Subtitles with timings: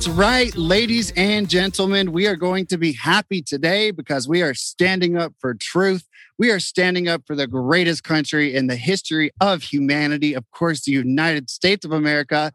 [0.00, 2.12] That's right, ladies and gentlemen.
[2.12, 6.08] We are going to be happy today because we are standing up for truth.
[6.38, 10.86] We are standing up for the greatest country in the history of humanity, of course,
[10.86, 12.50] the United States of America.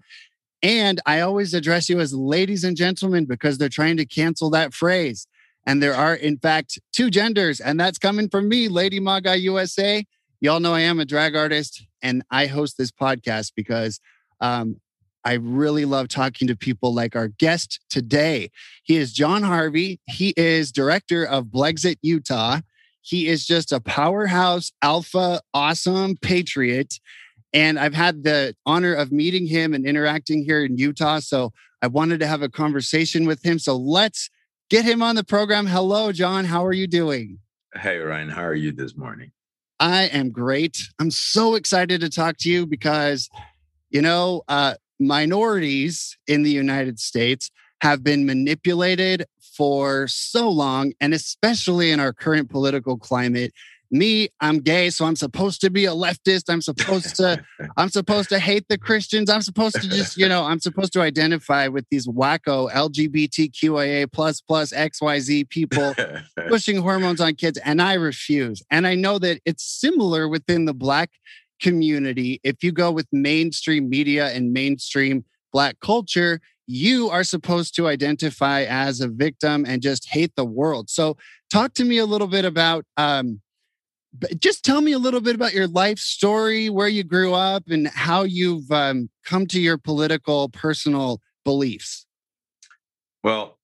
[0.64, 4.74] And I always address you as ladies and gentlemen because they're trying to cancel that
[4.74, 5.28] phrase.
[5.68, 10.04] And there are, in fact, two genders, and that's coming from me, Lady Maga USA.
[10.42, 14.00] Y'all know I am a drag artist, and I host this podcast because
[14.42, 14.82] um,
[15.26, 18.52] I really love talking to people like our guest today.
[18.84, 20.00] He is John Harvey.
[20.06, 22.62] He is director of Blexit Utah.
[23.02, 27.00] He is just a powerhouse, alpha, awesome patriot.
[27.54, 31.20] And I've had the honor of meeting him and interacting here in Utah.
[31.20, 31.52] So
[31.82, 33.58] I wanted to have a conversation with him.
[33.58, 34.30] So let's
[34.70, 35.66] get him on the program.
[35.66, 36.46] Hello, John.
[36.46, 37.40] How are you doing?
[37.74, 38.30] Hey, Ryan.
[38.30, 39.32] How are you this morning?
[39.80, 40.88] I am great.
[41.00, 43.30] I'm so excited to talk to you because,
[43.90, 47.52] you know, uh, minorities in the United States
[47.82, 53.54] have been manipulated for so long, and especially in our current political climate.
[53.92, 56.52] Me, I'm gay, so I'm supposed to be a leftist.
[56.52, 57.42] I'm supposed to,
[57.78, 59.30] I'm supposed to hate the Christians.
[59.30, 64.42] I'm supposed to just, you know, I'm supposed to identify with these wacko LGBTQIA plus
[64.42, 65.94] plus XYZ people
[66.48, 68.64] pushing hormones on kids, and I refuse.
[68.72, 71.12] And I know that it's similar within the black
[71.62, 77.88] community, if you go with mainstream media and mainstream Black culture, you are supposed to
[77.88, 80.90] identify as a victim and just hate the world.
[80.90, 81.16] So,
[81.50, 83.42] talk to me a little bit about, um,
[84.40, 87.88] just tell me a little bit about your life story, where you grew up, and
[87.88, 92.06] how you've um, come to your political, personal beliefs.
[93.24, 93.58] Well,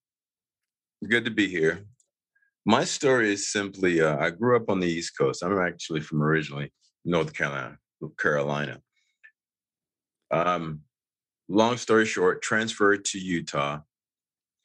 [1.08, 1.86] good to be here.
[2.66, 5.44] My story is simply uh, I grew up on the East Coast.
[5.44, 6.72] I'm actually from originally
[7.06, 7.78] North Carolina.
[8.10, 8.82] Carolina.
[10.32, 10.82] Um,
[11.50, 13.80] long story short, transferred to Utah,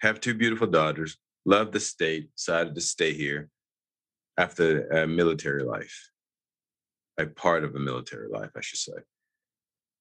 [0.01, 3.49] have two beautiful daughters, love the state, decided to stay here
[4.39, 6.11] after a military life,
[7.19, 8.93] a part of a military life, I should say.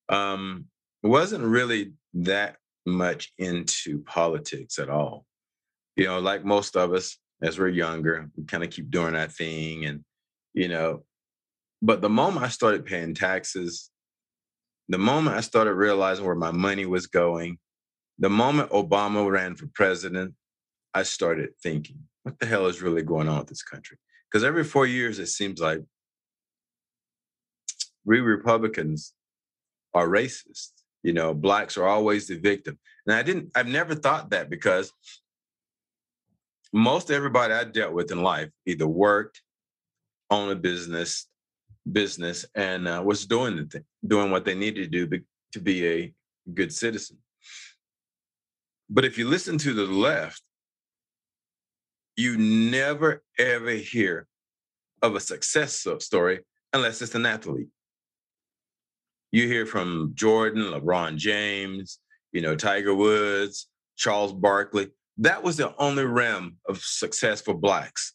[0.10, 0.66] Um,
[1.02, 5.26] wasn't really that much into politics at all.
[5.96, 9.28] You know, like most of us, as we're younger, we kind of keep doing our
[9.28, 10.04] thing and,
[10.54, 11.04] you know,
[11.86, 13.92] but the moment I started paying taxes,
[14.90, 17.60] the moment I started realizing where my money was going,
[18.18, 20.34] the moment Obama ran for president,
[20.96, 23.98] I started thinking, what the hell is really going on with this country?
[24.28, 25.82] Because every four years, it seems like
[28.04, 29.14] we Republicans
[29.94, 30.72] are racist.
[31.04, 32.80] You know, blacks are always the victim.
[33.06, 34.92] And I didn't, I've never thought that because
[36.74, 39.44] most everybody I dealt with in life either worked,
[40.32, 41.28] owned a business,
[41.92, 45.22] business and uh, was doing the thing, doing what they needed to do
[45.54, 46.14] to be a
[46.54, 47.18] good citizen.
[48.90, 50.42] But if you listen to the left,
[52.16, 54.28] you never ever hear
[55.02, 56.40] of a success story
[56.74, 57.68] unless it's an athlete.
[59.32, 62.00] You hear from Jordan, LeBron James,
[62.32, 64.90] you know, Tiger Woods, Charles Barkley.
[65.18, 68.15] That was the only realm of success for blacks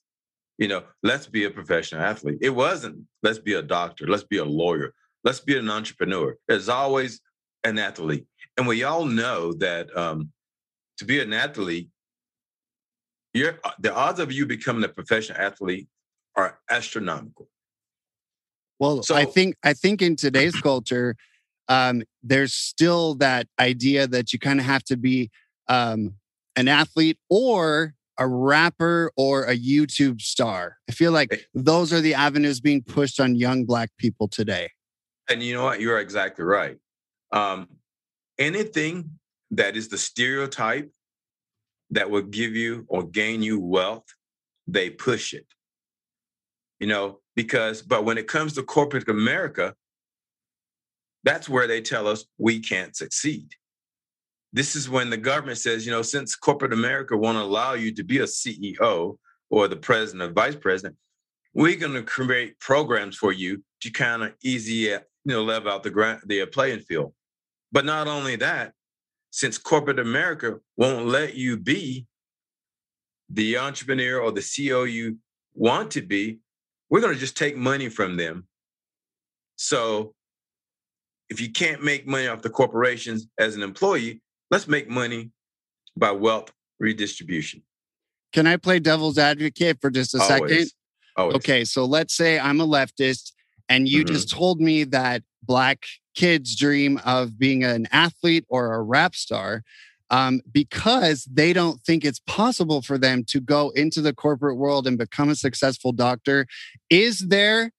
[0.60, 2.38] you know, let's be a professional athlete.
[2.42, 4.92] It wasn't, let's be a doctor, let's be a lawyer,
[5.24, 6.36] let's be an entrepreneur.
[6.46, 7.20] There's always
[7.64, 8.26] an athlete.
[8.58, 10.30] And we all know that um,
[10.98, 11.88] to be an athlete,
[13.32, 15.88] you're, uh, the odds of you becoming a professional athlete
[16.36, 17.48] are astronomical.
[18.78, 21.14] Well, so, I think I think in today's culture,
[21.68, 25.30] um, there's still that idea that you kind of have to be
[25.68, 26.14] um,
[26.56, 30.76] an athlete or a rapper or a YouTube star.
[30.88, 34.70] I feel like those are the avenues being pushed on young Black people today.
[35.28, 35.80] And you know what?
[35.80, 36.76] You're exactly right.
[37.32, 37.68] Um,
[38.38, 39.18] anything
[39.52, 40.92] that is the stereotype
[41.90, 44.04] that will give you or gain you wealth,
[44.66, 45.46] they push it.
[46.78, 49.74] You know, because, but when it comes to corporate America,
[51.24, 53.54] that's where they tell us we can't succeed
[54.52, 58.02] this is when the government says, you know, since corporate America won't allow you to
[58.02, 59.16] be a CEO
[59.48, 60.96] or the president or vice president,
[61.54, 65.70] we're going to create programs for you to kind of easy, uh, you know, level
[65.70, 67.12] out the grant, the uh, playing field.
[67.72, 68.72] But not only that,
[69.30, 72.06] since corporate America won't let you be
[73.28, 75.18] the entrepreneur or the CEO you
[75.54, 76.38] want to be,
[76.88, 78.46] we're going to just take money from them.
[79.54, 80.14] So
[81.28, 84.20] if you can't make money off the corporations as an employee,
[84.50, 85.30] Let's make money
[85.96, 87.62] by wealth redistribution.
[88.32, 90.50] Can I play devil's advocate for just a Always.
[90.50, 90.68] second?
[91.16, 91.36] Always.
[91.36, 93.32] Okay, so let's say I'm a leftist
[93.68, 94.14] and you mm-hmm.
[94.14, 99.62] just told me that black kids dream of being an athlete or a rap star.
[100.10, 104.86] um, because they don't think it's possible for them to go into the corporate world
[104.86, 106.46] and become a successful doctor.
[106.90, 107.70] Is there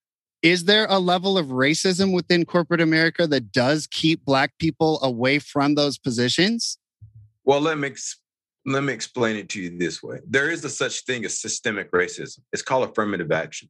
[0.42, 5.38] is there a level of racism within corporate America that does keep Black people away
[5.38, 6.78] from those positions?
[7.44, 7.92] Well, let me
[8.66, 10.18] let me explain it to you this way.
[10.28, 12.40] There is a such thing as systemic racism.
[12.52, 13.68] It's called affirmative action.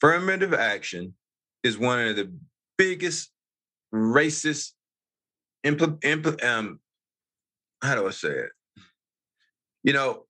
[0.00, 1.14] Affirmative action
[1.62, 2.32] is one of the
[2.76, 3.30] biggest
[3.92, 4.72] racist
[5.66, 6.78] impl- impl- um
[7.82, 8.50] how do I say it?
[9.82, 10.24] You know,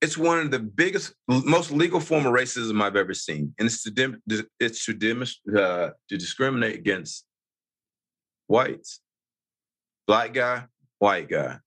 [0.00, 3.82] it's one of the biggest, most legal form of racism I've ever seen, and it's
[3.82, 7.24] to it's to uh, to discriminate against
[8.46, 9.00] whites,
[10.06, 10.64] black guy,
[10.98, 11.58] white guy,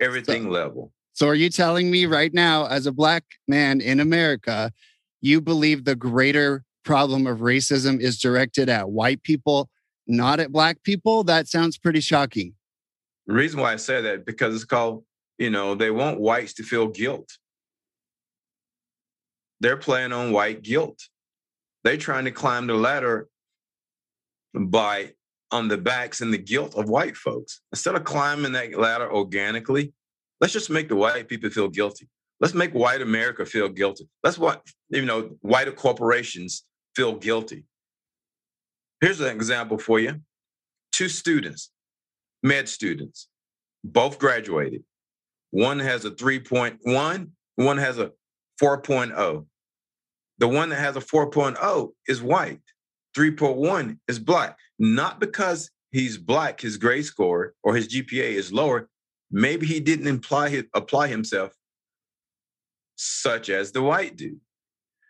[0.00, 0.92] everything so, level.
[1.12, 4.72] So, are you telling me right now, as a black man in America,
[5.20, 9.68] you believe the greater problem of racism is directed at white people,
[10.06, 11.22] not at black people?
[11.22, 12.54] That sounds pretty shocking.
[13.26, 15.04] The reason why I say that because it's called
[15.38, 17.28] you know, they want whites to feel guilt.
[19.60, 20.98] They're playing on white guilt.
[21.82, 23.28] They're trying to climb the ladder
[24.54, 25.12] by
[25.50, 27.60] on the backs and the guilt of white folks.
[27.72, 29.92] Instead of climbing that ladder organically,
[30.40, 32.08] let's just make the white people feel guilty.
[32.40, 34.08] Let's make white America feel guilty.
[34.22, 36.64] Let's what you know, white corporations
[36.96, 37.64] feel guilty.
[39.00, 40.20] Here's an example for you.
[40.92, 41.70] Two students,
[42.42, 43.28] med students,
[43.84, 44.84] both graduated.
[45.54, 48.10] One has a 3.1, one has a
[48.60, 49.46] 4.0.
[50.38, 52.58] The one that has a 4.0 is white.
[53.16, 54.58] 3.1 is black.
[54.80, 58.88] Not because he's black, his grade score or his GPA is lower.
[59.30, 61.52] Maybe he didn't imply apply himself
[62.96, 64.40] such as the white dude.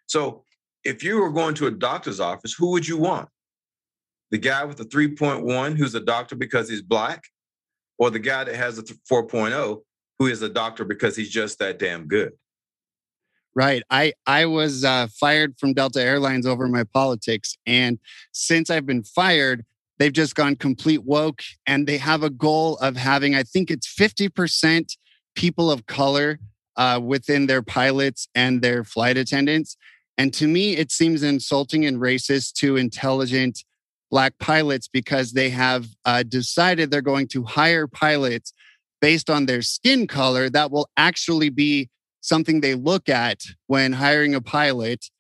[0.05, 0.45] So
[0.85, 3.31] if you were going to a doctor's office, who would you want?
[4.31, 7.25] The guy with the 3.1 who's a doctor because he's black,
[7.97, 9.81] or the guy that has a 4.0
[10.19, 12.33] who is a doctor because he's just that damn good.
[13.55, 13.83] Right.
[13.89, 17.99] I I was uh, fired from Delta Airlines over my politics, and
[18.33, 19.65] since I've been fired,
[19.99, 23.87] they've just gone complete woke, and they have a goal of having I think it's
[23.87, 24.97] fifty percent
[25.37, 26.41] people of color
[26.77, 29.77] uh, within their pilots and their flight attendants.
[30.19, 33.65] And to me, it seems insulting and racist to intelligent
[34.11, 38.53] Black pilots because they have uh, decided they're going to hire pilots
[39.05, 41.91] based on their skin color, that will actually be
[42.23, 45.11] something they look at when hiring a pilot.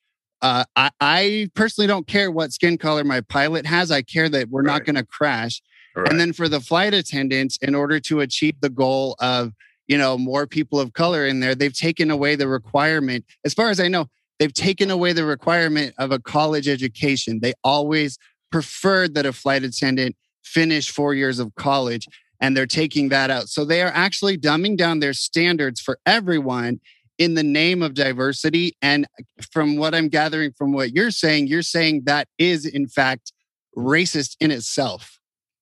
[0.41, 3.91] Uh, I, I, personally don't care what skin color my pilot has.
[3.91, 4.73] I care that we're right.
[4.73, 5.61] not going to crash.
[5.95, 6.09] Right.
[6.09, 9.53] And then for the flight attendants, in order to achieve the goal of
[9.87, 13.27] you know more people of color in there, they've taken away the requirement.
[13.45, 14.07] As far as I know,
[14.39, 17.41] they've taken away the requirement of a college education.
[17.43, 18.17] They always
[18.51, 22.09] preferred that a flight attendant finish four years of college
[22.45, 23.49] and they're taking that out.
[23.49, 26.79] So they are actually dumbing down their standards for everyone
[27.17, 28.77] in the name of diversity.
[28.83, 29.07] And
[29.51, 33.33] from what I'm gathering from what you're saying, you're saying that is, in fact,
[33.75, 35.19] racist in itself.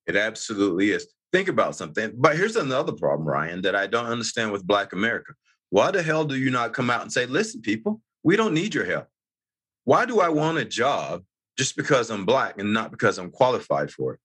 [0.09, 1.07] It absolutely is.
[1.31, 2.15] Think about something.
[2.17, 5.35] But here's another problem, Ryan, that I don't understand with Black America.
[5.71, 8.75] Why the hell do you not come out and say, listen, people, we don't need
[8.75, 9.07] your help?
[9.85, 11.23] Why do I want a job
[11.57, 14.21] just because I'm Black and not because I'm qualified for it?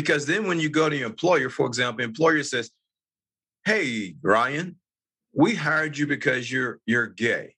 [0.00, 2.70] Because then when you go to your employer, for example, employer says,
[3.66, 4.76] Hey, Ryan,
[5.34, 7.54] we hired you because you're you're gay.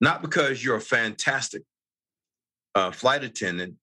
[0.00, 1.62] Not because you're a fantastic
[2.74, 3.74] uh, flight attendant.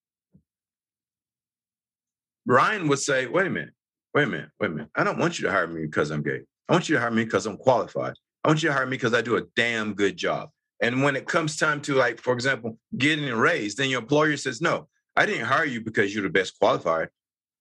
[2.44, 3.72] Ryan would say, wait a minute,
[4.12, 4.90] wait a minute, wait a minute.
[4.94, 6.40] I don't want you to hire me because I'm gay.
[6.68, 8.12] I want you to hire me because I'm qualified.
[8.44, 10.50] I want you to hire me because I do a damn good job.
[10.82, 14.36] And when it comes time to, like, for example, getting a raise, then your employer
[14.36, 14.86] says, no,
[15.18, 17.08] I didn't hire you because you're the best qualified.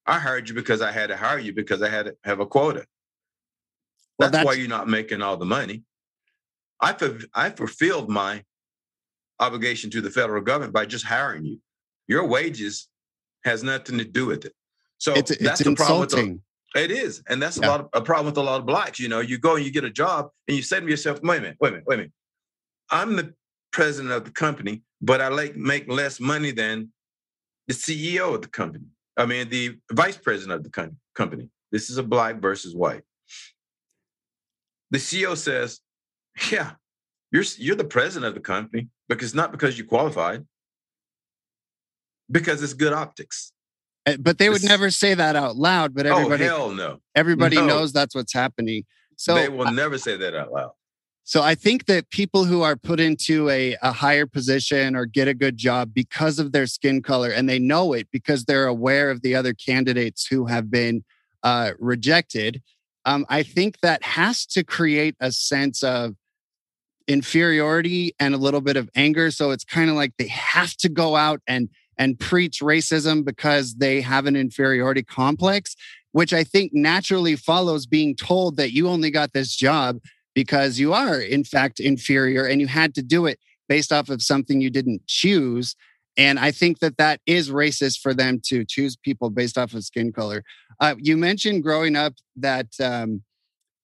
[0.05, 2.45] I hired you because I had to hire you because I had to have a
[2.45, 2.85] quota.
[4.19, 5.83] Well, that's, that's why you're not making all the money.
[6.79, 6.95] I,
[7.33, 8.43] I fulfilled my
[9.39, 11.59] obligation to the federal government by just hiring you.
[12.07, 12.89] Your wages
[13.43, 14.53] has nothing to do with it.
[14.99, 16.01] So it's, it's that's the problem.
[16.01, 16.39] With the,
[16.75, 17.67] it is, and that's yeah.
[17.67, 18.99] a lot of, a problem with a lot of blacks.
[18.99, 21.39] You know, you go and you get a job, and you say to yourself, "Wait
[21.39, 22.13] a minute, wait a minute, wait a minute.
[22.91, 23.33] I'm the
[23.71, 26.91] president of the company, but I like make less money than
[27.67, 28.85] the CEO of the company.
[29.17, 31.49] I mean, the vice president of the company.
[31.71, 33.03] This is a black versus white.
[34.91, 35.81] The CEO says,
[36.51, 36.73] "Yeah,
[37.31, 40.45] you're you're the president of the company because not because you qualified,
[42.31, 43.51] because it's good optics."
[44.05, 45.93] Eh, but they would it's, never say that out loud.
[45.93, 47.65] But oh, everybody, oh hell no, everybody no.
[47.65, 48.85] knows that's what's happening.
[49.17, 50.71] So they will I, never say that out loud.
[51.27, 55.27] So I think that people who are put into a, a higher position or get
[55.27, 59.11] a good job because of their skin color, and they know it because they're aware
[59.11, 61.03] of the other candidates who have been
[61.43, 62.63] uh, rejected,
[63.03, 66.15] um, I think that has to create a sense of
[67.09, 69.29] inferiority and a little bit of anger.
[69.29, 71.67] So it's kind of like they have to go out and
[71.97, 75.75] and preach racism because they have an inferiority complex,
[76.13, 79.99] which I think naturally follows being told that you only got this job
[80.37, 84.21] because you are, in fact, inferior and you had to do it based off of
[84.21, 85.75] something you didn't choose.
[86.15, 89.83] And I think that that is racist for them to choose people based off of
[89.83, 90.43] skin color.
[90.79, 93.23] Uh, you mentioned growing up that, um,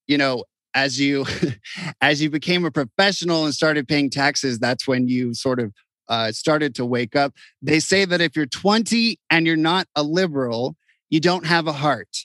[0.06, 0.44] you know,
[0.74, 1.26] as you
[2.00, 5.72] as you became a professional and started paying taxes, that's when you sort of
[6.08, 7.34] uh, started to wake up.
[7.62, 10.76] They say that if you're 20 and you're not a liberal,
[11.10, 12.16] you don't have a heart.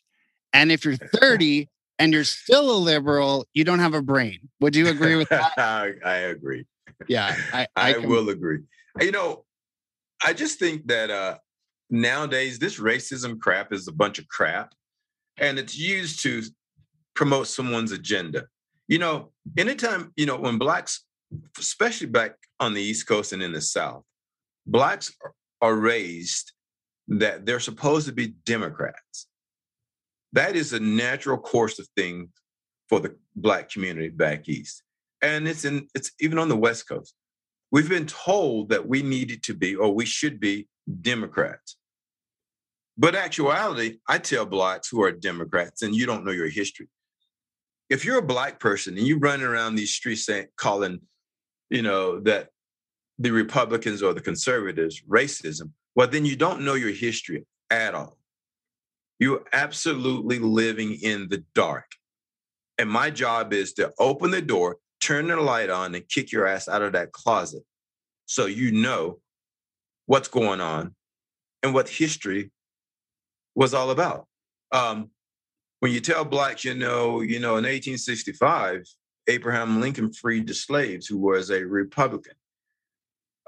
[0.54, 1.68] And if you're 30
[2.00, 4.40] and you're still a liberal, you don't have a brain.
[4.62, 5.52] Would you agree with that?
[5.58, 6.66] I agree.
[7.08, 8.62] Yeah, I, I, I will agree.
[9.00, 9.46] You know,
[10.26, 11.38] I just think that uh,
[11.90, 14.74] nowadays this racism crap is a bunch of crap,
[15.38, 16.42] and it's used to
[17.16, 18.48] promote someone's agenda.
[18.88, 21.06] You know, anytime you know when blacks,
[21.60, 24.04] especially back on the East Coast and in the South,
[24.66, 25.14] blacks
[25.62, 26.54] are raised
[27.10, 29.28] that they're supposed to be Democrats
[30.34, 32.30] that is a natural course of things
[32.88, 34.84] for the black community back east.
[35.22, 37.14] And it's in it's even on the west coast.
[37.72, 40.68] We've been told that we needed to be or we should be
[41.02, 41.78] democrats.
[42.98, 46.88] But actuality i tell blacks who are democrats and you don't know your history.
[47.90, 51.02] If you're a black person and you're running around these streets saying calling
[51.70, 52.50] you know that
[53.18, 58.19] the republicans or the conservatives racism well then you don't know your history at all
[59.20, 61.86] you're absolutely living in the dark.
[62.78, 66.48] And my job is to open the door, turn the light on, and kick your
[66.48, 67.64] ass out of that closet
[68.26, 69.20] so you know
[70.06, 70.96] what's going on
[71.62, 72.52] and what history
[73.56, 74.28] was all about.
[74.72, 75.10] Um,
[75.82, 78.84] when you tell blacks, you know, you know, in 1865,
[79.28, 82.34] Abraham Lincoln freed the slaves who was a Republican.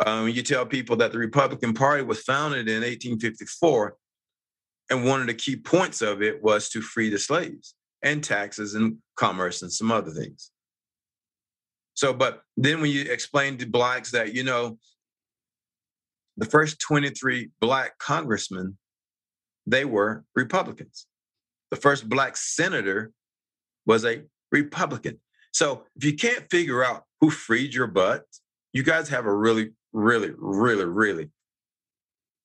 [0.05, 3.95] Um, you tell people that the Republican Party was founded in 1854
[4.91, 8.75] and one of the key points of it was to free the slaves and taxes
[8.75, 10.51] and commerce and some other things.
[11.93, 14.77] So, but then when you explain to blacks that, you know,
[16.35, 18.77] the first 23 black congressmen,
[19.65, 21.07] they were Republicans.
[21.69, 23.11] The first black senator
[23.85, 25.21] was a Republican.
[25.53, 28.23] So if you can't figure out who freed your butt,
[28.73, 31.29] you guys have a really, really, really, really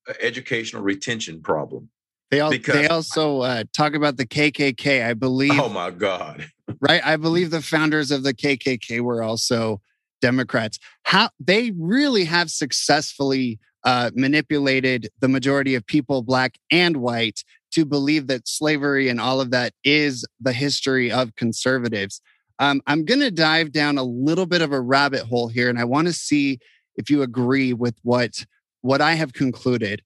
[0.09, 1.91] uh, educational retention problem.
[2.31, 5.07] They, all, they also uh, talk about the KKK.
[5.07, 5.59] I believe.
[5.59, 6.51] Oh my God!
[6.81, 9.81] right, I believe the founders of the KKK were also
[10.21, 10.79] Democrats.
[11.05, 17.85] How they really have successfully uh, manipulated the majority of people, black and white, to
[17.85, 22.21] believe that slavery and all of that is the history of conservatives.
[22.59, 25.79] Um, I'm going to dive down a little bit of a rabbit hole here, and
[25.79, 26.59] I want to see
[26.97, 28.45] if you agree with what
[28.81, 30.03] what I have concluded.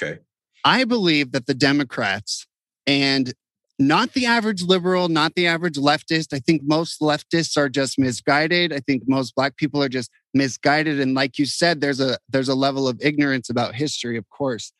[0.00, 0.18] Okay.
[0.64, 2.46] I believe that the Democrats
[2.86, 3.32] and
[3.78, 6.32] not the average liberal, not the average leftist.
[6.32, 8.72] I think most leftists are just misguided.
[8.72, 12.48] I think most black people are just misguided and like you said there's a there's
[12.48, 14.72] a level of ignorance about history of course.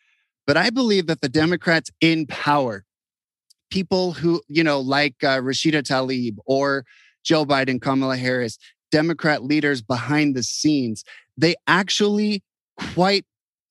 [0.46, 2.84] But I believe that the Democrats in power,
[3.70, 6.84] people who, you know, like uh, Rashida Tlaib or
[7.24, 8.58] Joe Biden, Kamala Harris,
[8.90, 11.04] Democrat leaders behind the scenes,
[11.36, 12.42] they actually
[12.94, 13.24] quite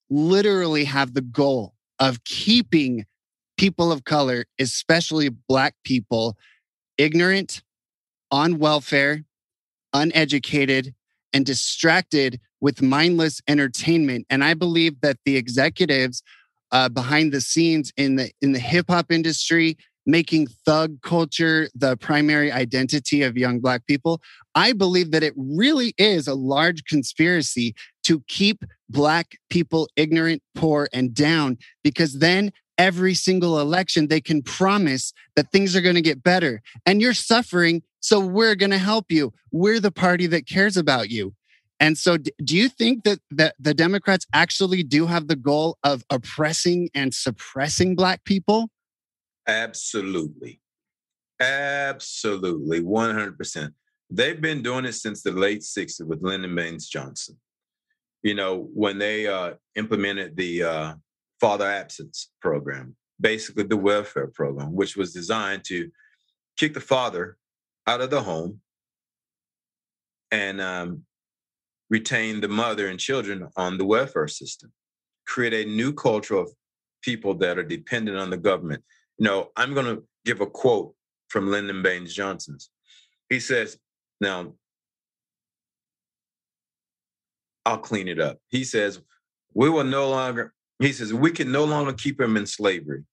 [0.10, 3.05] literally have the goal of keeping
[3.58, 6.36] people of color, especially Black people,
[6.98, 7.62] ignorant,
[8.31, 9.24] on welfare,
[9.93, 10.93] uneducated,
[11.31, 14.25] and distracted with mindless entertainment.
[14.29, 16.24] And I believe that the executives
[16.72, 21.96] uh, behind the scenes in the in the hip hop industry, making thug culture the
[21.98, 24.22] primary identity of young Black people,
[24.55, 30.89] I believe that it really is a large conspiracy to keep Black people ignorant, poor,
[30.91, 36.01] and down, because then every single election they can promise that things are going to
[36.01, 36.62] get better.
[36.86, 39.34] And you're suffering, so we're going to help you.
[39.51, 41.34] We're the party that cares about you.
[41.79, 46.03] And so, do you think that, that the Democrats actually do have the goal of
[46.12, 48.70] oppressing and suppressing Black people?
[49.48, 50.62] Absolutely.
[51.39, 52.81] Absolutely.
[52.81, 53.74] 100%.
[54.10, 57.38] They've been doing it since the late 60s with Lyndon Baines Johnson
[58.24, 60.93] you know, when they uh, implemented the uh,
[61.39, 65.89] father absence program, basically the welfare program, which was designed to
[66.57, 67.38] kick the father
[67.88, 68.62] out of the home
[70.29, 71.03] and um,
[71.89, 74.71] retain the mother and children on the welfare system,
[75.25, 76.51] create a new culture of
[77.01, 78.83] people that are dependent on the government.
[79.22, 80.96] You know, I'm going to give a quote
[81.28, 82.72] from Lyndon Baines Johnson's.
[83.30, 83.78] He says,
[84.20, 84.54] now,
[87.63, 88.40] I'll clean it up.
[88.50, 89.00] He says,
[89.54, 93.04] we will no longer, he says, we can no longer keep them in slavery,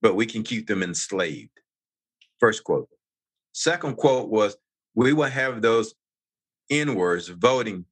[0.00, 1.58] but we can keep them enslaved.
[2.38, 2.88] First quote.
[3.50, 4.56] Second quote was,
[4.94, 5.92] we will have those
[6.70, 7.84] N words voting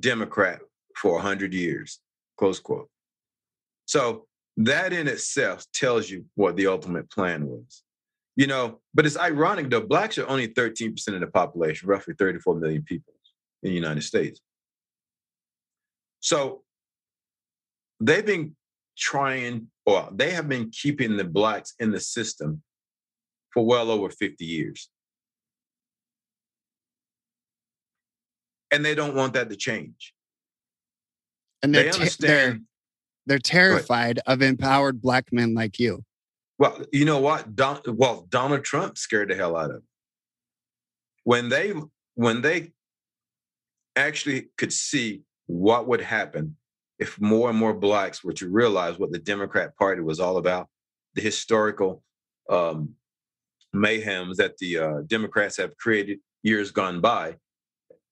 [0.00, 0.60] Democrat
[0.96, 2.00] for 100 years,
[2.38, 2.88] close quote.
[3.84, 7.82] So that in itself tells you what the ultimate plan was.
[8.36, 12.56] You know, but it's ironic though, blacks are only 13% of the population, roughly 34
[12.56, 13.14] million people
[13.62, 14.40] in the United States.
[16.20, 16.62] So
[18.00, 18.56] they've been
[18.96, 22.62] trying, or they have been keeping the blacks in the system
[23.52, 24.88] for well over 50 years.
[28.70, 30.12] And they don't want that to change.
[31.62, 32.62] And they understand.
[33.26, 36.04] They're, terrified of empowered black men like you.
[36.58, 37.56] Well, you know what?
[37.56, 39.82] Don, well, Donald Trump scared the hell out of them.
[41.24, 41.72] When they
[42.14, 42.72] when they
[43.96, 46.56] actually could see what would happen
[46.98, 50.68] if more and more blacks were to realize what the Democrat Party was all about,
[51.14, 52.02] the historical
[52.48, 52.94] um,
[53.74, 57.36] mayhems that the uh, Democrats have created years gone by,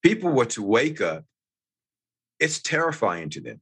[0.03, 1.25] people were to wake up.
[2.41, 3.61] It's terrifying to them.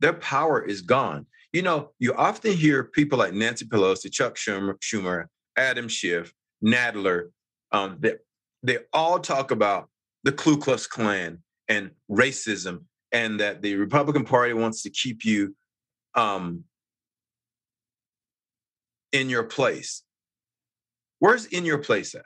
[0.00, 1.26] Their power is gone.
[1.52, 5.26] You know, you often hear people like Nancy Pelosi, Chuck Schumer, Schumer
[5.56, 6.32] Adam Schiff,
[6.64, 7.30] Nadler,
[7.72, 8.14] um, they,
[8.62, 9.88] they all talk about
[10.24, 15.54] the Ku Klux Klan and racism, and that the Republican Party wants to keep you
[16.14, 16.64] um,
[19.12, 20.02] in your place.
[21.18, 22.24] Where's in your place at?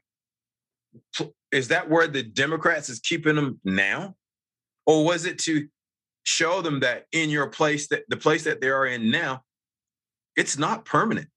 [1.51, 4.15] Is that where the Democrats is keeping them now?
[4.87, 5.69] Or was it to
[6.25, 9.43] show them that in your place that the place that they are in now
[10.35, 11.29] it's not permanent.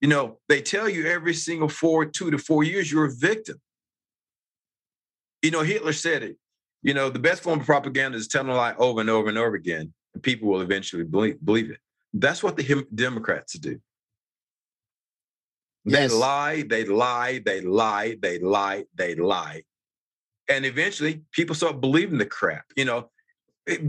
[0.00, 3.60] You know they tell you every single four two to four years you're a victim.
[5.42, 6.36] You know hitler said it
[6.82, 9.38] you know the best form of propaganda is telling a lie over and over and
[9.38, 11.78] over again and people will eventually believe, believe it.
[12.12, 13.80] That's what the democrats do.
[15.84, 16.10] Yes.
[16.10, 19.62] they lie they lie they lie they lie they lie
[20.46, 23.08] and eventually people start believing the crap you know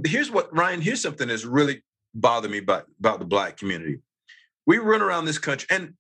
[0.06, 0.82] here's what Ryan.
[0.82, 4.00] Here's something that's really bothered me about about the black community.
[4.66, 5.94] We run around this country, and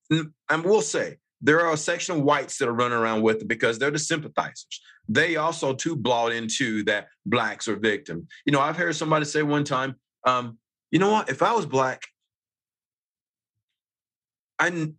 [0.49, 3.47] and we'll say there are a section of whites that are running around with it
[3.47, 4.81] because they're the sympathizers.
[5.09, 8.27] They also too bought into that blacks are victim.
[8.45, 10.57] You know, I've heard somebody say one time, um,
[10.91, 11.29] you know what?
[11.29, 12.01] If I was black,
[14.59, 14.91] I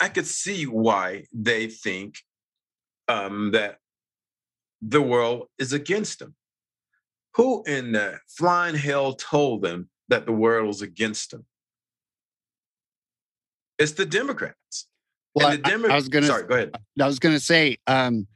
[0.00, 2.16] I could see why they think
[3.08, 3.78] um, that
[4.82, 6.34] the world is against them.
[7.36, 11.44] Who in the flying hell told them that the world was against them?
[13.78, 14.88] It's the Democrats.
[15.34, 16.70] Well, the Demo- I, I, was gonna sorry, go ahead.
[16.98, 18.26] I was gonna say, um,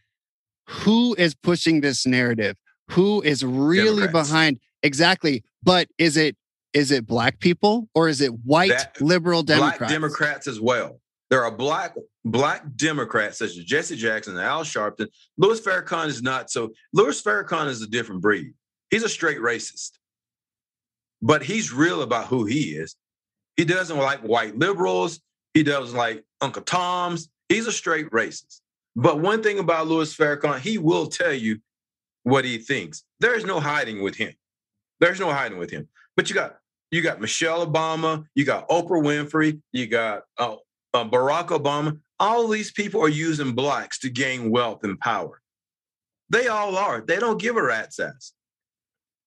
[0.69, 2.57] who is pushing this narrative?
[2.91, 4.29] Who is really Democrats.
[4.29, 5.45] behind exactly?
[5.63, 6.37] But is it
[6.75, 9.79] is it black people or is it white that, liberal Democrats?
[9.79, 11.01] Black Democrats as well.
[11.31, 11.95] There are black
[12.27, 15.07] black Democrats such as Jesse Jackson and Al Sharpton.
[15.39, 16.71] Louis Farrakhan is not so.
[16.93, 18.53] Louis Farrakhan is a different breed.
[18.91, 19.93] He's a straight racist,
[21.23, 22.97] but he's real about who he is.
[23.57, 25.21] He doesn't like white liberals.
[25.55, 27.29] He doesn't like Uncle Tom's.
[27.49, 28.61] He's a straight racist.
[28.97, 31.61] But one thing about Louis Farrakhan, he will tell you
[32.23, 33.05] what he thinks.
[33.21, 34.33] There's no hiding with him.
[34.99, 35.89] There's no hiding with him.
[36.17, 36.59] But you got
[36.91, 40.57] you got Michelle Obama, you got Oprah Winfrey, you got uh,
[40.93, 41.99] uh, Barack Obama.
[42.19, 45.41] All these people are using blacks to gain wealth and power.
[46.29, 47.01] They all are.
[47.01, 48.33] They don't give a rat's ass.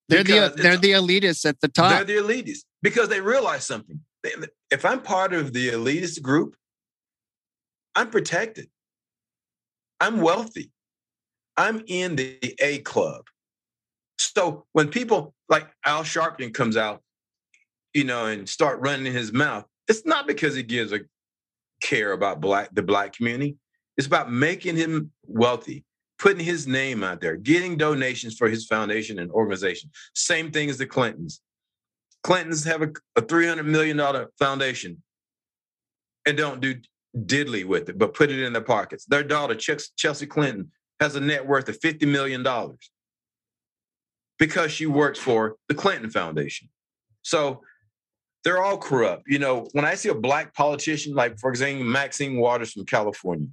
[0.10, 2.06] They're the they're the elitists at the top.
[2.06, 4.00] They're the elitists because they realize something.
[4.72, 6.56] If I'm part of the elitist group,
[7.96, 8.70] I'm protected.
[10.00, 10.72] I'm wealthy.
[11.58, 13.24] I'm in the A club.
[14.18, 17.02] So when people like Al Sharpton comes out,
[17.94, 21.02] you know, and start running his mouth, it's not because he gives a
[21.82, 23.58] care about black the black community.
[23.98, 25.86] It's about making him wealthy
[26.24, 29.90] putting his name out there, getting donations for his foundation and organization.
[30.16, 31.42] Same thing as the Clintons.
[32.24, 34.00] Clintons have a, a $300 million
[34.40, 35.04] foundation
[36.26, 36.76] and don't do
[37.14, 39.04] diddly with it, but put it in their pockets.
[39.04, 42.42] Their daughter, Chelsea Clinton, has a net worth of $50 million
[44.40, 46.70] because she works for the Clinton Foundation.
[47.24, 47.64] So
[48.46, 49.24] they're all corrupt.
[49.28, 53.50] You know, when I see a black politician, like, for example, Maxine Waters from California,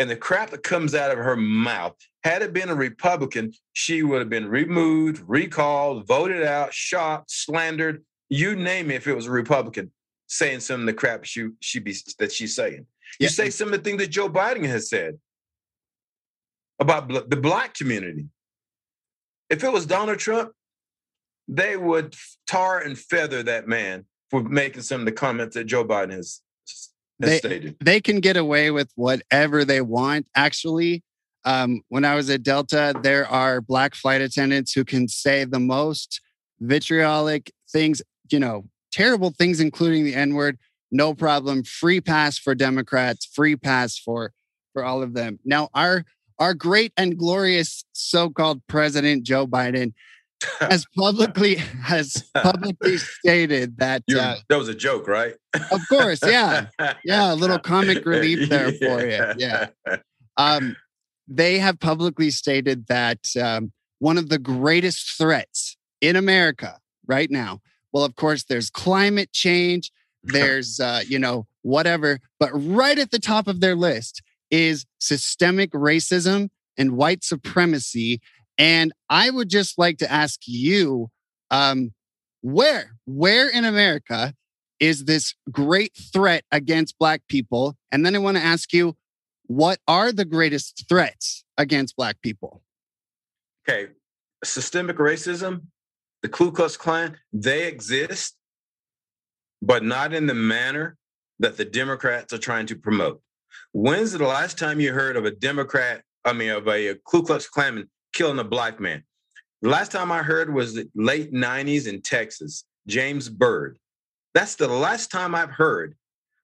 [0.00, 1.94] and the crap that comes out of her mouth.
[2.24, 8.02] Had it been a Republican, she would have been removed, recalled, voted out, shot, slandered,
[8.30, 8.94] you name it.
[8.94, 9.92] If it was a Republican
[10.26, 12.86] saying some of the crap she she be that she's saying,
[13.18, 15.18] you say some of the things that Joe Biden has said
[16.78, 18.28] about bl- the black community.
[19.50, 20.52] If it was Donald Trump,
[21.46, 22.14] they would
[22.46, 26.40] tar and feather that man for making some of the comments that Joe Biden has
[27.20, 27.76] They- stated.
[27.80, 30.26] they can get away with whatever they want.
[30.34, 31.02] Actually,
[31.44, 35.60] um, when I was at Delta, there are black flight attendants who can say the
[35.60, 36.20] most
[36.60, 40.58] vitriolic things, you know, terrible things, including the N word.
[40.90, 41.62] No problem.
[41.62, 43.24] Free pass for Democrats.
[43.26, 44.32] Free pass for
[44.72, 45.38] for all of them.
[45.44, 46.04] Now, our
[46.38, 49.92] our great and glorious so-called president Joe Biden
[50.60, 54.02] has publicly has publicly stated that.
[54.10, 55.34] Uh, that was a joke, right?
[55.54, 56.66] of course, yeah.
[57.04, 59.24] Yeah, a little comic relief there for you.
[59.36, 59.68] Yeah.
[60.36, 60.76] um,
[61.28, 67.60] they have publicly stated that um, one of the greatest threats in America right now,
[67.92, 69.92] well, of course, there's climate change,
[70.24, 75.70] there's, uh, you know, whatever, but right at the top of their list is systemic
[75.72, 78.20] racism and white supremacy.
[78.60, 81.08] And I would just like to ask you,
[81.50, 81.94] um,
[82.42, 84.34] where, where in America
[84.78, 87.78] is this great threat against Black people?
[87.90, 88.98] And then I want to ask you,
[89.46, 92.62] what are the greatest threats against Black people?
[93.66, 93.92] Okay,
[94.44, 95.62] systemic racism,
[96.20, 98.36] the Ku Klux Klan, they exist,
[99.62, 100.98] but not in the manner
[101.38, 103.22] that the Democrats are trying to promote.
[103.72, 107.48] When's the last time you heard of a Democrat, I mean, of a Ku Klux
[107.48, 109.02] Klanman killing a black man?
[109.62, 113.78] The last time I heard was the late 90s in Texas, James Byrd.
[114.34, 115.94] That's the last time I've heard.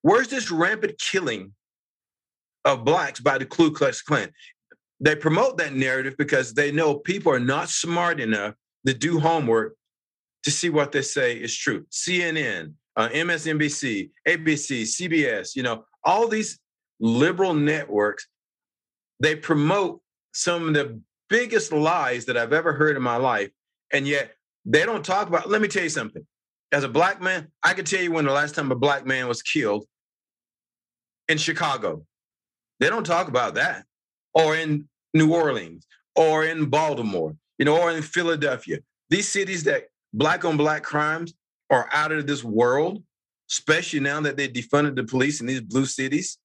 [0.01, 1.53] Where's this rampant killing
[2.65, 4.31] of blacks by the Ku Klux Klan?
[4.99, 9.75] they promote that narrative because they know people are not smart enough to do homework
[10.43, 11.85] to see what they say is true.
[11.91, 16.59] CNN, uh, MSNBC, ABC, CBS, you know, all these
[16.99, 18.27] liberal networks,
[19.19, 20.01] they promote
[20.33, 23.51] some of the biggest lies that I've ever heard in my life.
[23.91, 24.33] And yet
[24.65, 26.25] they don't talk about, let me tell you something.
[26.71, 29.27] As a black man, I can tell you when the last time a black man
[29.27, 29.85] was killed
[31.27, 32.05] in Chicago.
[32.79, 33.85] They don't talk about that
[34.33, 38.79] or in New Orleans or in Baltimore, you know, or in Philadelphia.
[39.09, 41.33] These cities that black on black crimes
[41.69, 43.03] are out of this world,
[43.49, 46.37] especially now that they defunded the police in these blue cities.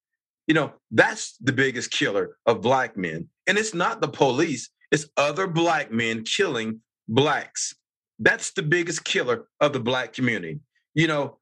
[0.46, 3.28] You know, that's the biggest killer of black men.
[3.46, 7.74] And it's not the police, it's other black men killing blacks.
[8.18, 10.60] That's the biggest killer of the black community.
[10.94, 11.38] You know,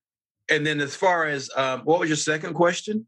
[0.50, 3.06] and then as far as um, what was your second question?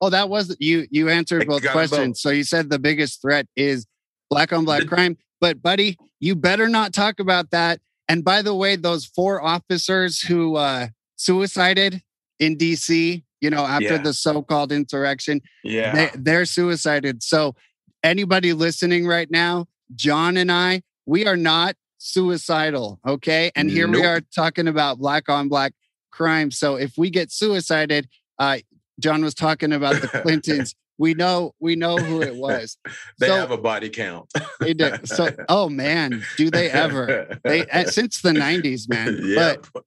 [0.00, 0.86] Oh, that was you.
[0.90, 2.08] You answered I both questions.
[2.08, 2.18] both.
[2.18, 3.86] So you said the biggest threat is
[4.28, 7.80] black on black crime, but buddy, you better not talk about that.
[8.08, 12.02] And by the way, those four officers who uh, suicided
[12.38, 13.98] in DC, you know, after Yeah.
[14.02, 15.94] the so-called insurrection, Yeah.
[15.94, 17.22] they, they're suicided.
[17.22, 17.54] So
[18.02, 23.00] anybody listening right now, John and I, we are not suicidal.
[23.06, 23.50] Okay.
[23.54, 25.72] And here we are talking about black on black
[26.10, 26.50] crime.
[26.50, 28.58] So if we get suicided, uh,
[29.00, 30.74] John was talking about the Clintons.
[30.98, 32.78] we know we know who it was.
[33.18, 34.30] they so have a body count.
[34.60, 34.92] they do.
[35.04, 37.38] So oh man, do they ever?
[37.42, 39.18] They uh, since the 90s, man.
[39.24, 39.56] yeah.
[39.72, 39.82] But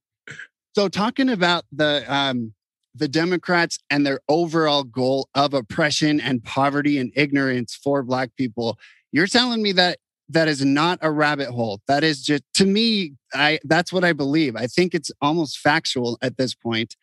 [0.74, 2.52] so talking about the um
[2.98, 8.78] the Democrats and their overall goal of oppression and poverty and ignorance for black people,
[9.12, 11.80] you're telling me that that is not a rabbit hole.
[11.88, 14.56] That is just to me, I that's what I believe.
[14.56, 16.96] I think it's almost factual at this point.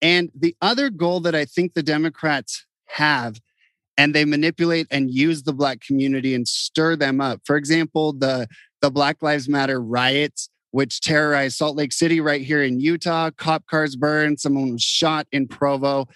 [0.00, 3.40] And the other goal that I think the Democrats have
[3.96, 7.40] and they manipulate and use the black community and stir them up.
[7.44, 8.46] For example, the
[8.80, 13.30] the Black Lives Matter riots which terrorized Salt Lake City right here in Utah.
[13.30, 14.40] Cop cars burned.
[14.40, 16.06] Someone was shot in Provo.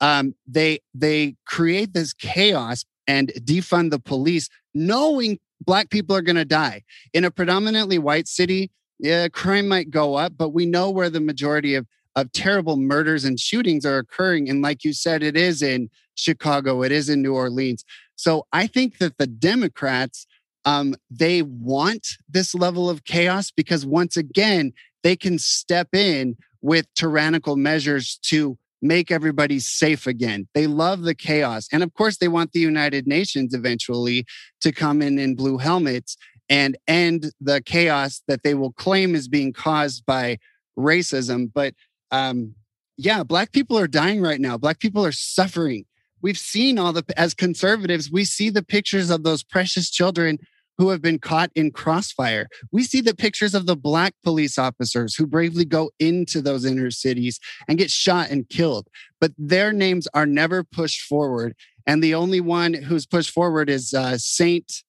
[0.00, 6.36] Um, they they create this chaos and defund the police, knowing black people are going
[6.36, 8.70] to die in a predominantly white city.
[8.98, 13.24] Yeah, crime might go up, but we know where the majority of of terrible murders
[13.24, 14.50] and shootings are occurring.
[14.50, 17.84] And like you said, it is in Chicago, it is in New Orleans.
[18.16, 20.26] So I think that the Democrats
[20.64, 26.92] um, they want this level of chaos because once again, they can step in with
[26.94, 30.48] tyrannical measures to make everybody safe again.
[30.54, 31.68] They love the chaos.
[31.72, 34.24] And of course, they want the United Nations eventually
[34.62, 36.16] to come in in blue helmets
[36.48, 40.38] and end the chaos that they will claim is being caused by
[40.78, 41.50] racism.
[41.52, 41.74] But
[42.10, 42.54] um,
[42.96, 44.58] yeah, Black people are dying right now.
[44.58, 45.84] Black people are suffering.
[46.22, 50.38] We've seen all the as conservatives, we see the pictures of those precious children
[50.80, 52.48] who have been caught in crossfire.
[52.72, 56.90] We see the pictures of the black police officers who bravely go into those inner
[56.90, 58.88] cities and get shot and killed,
[59.20, 61.54] but their names are never pushed forward.
[61.86, 64.82] And the only one who's pushed forward is uh, Saint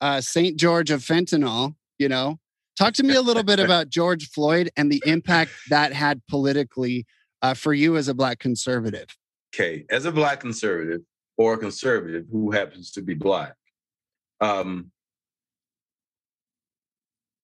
[0.00, 1.74] uh, Saint George of fentanyl.
[1.98, 2.38] You know,
[2.78, 7.04] talk to me a little bit about George Floyd and the impact that had politically
[7.42, 9.08] uh, for you as a black conservative.
[9.54, 11.02] Okay, as a black conservative
[11.36, 13.54] or a conservative who happens to be black,
[14.40, 14.90] um,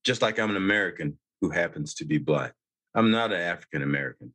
[0.02, 2.52] just like I'm an American who happens to be black.
[2.96, 4.34] I'm not an African American.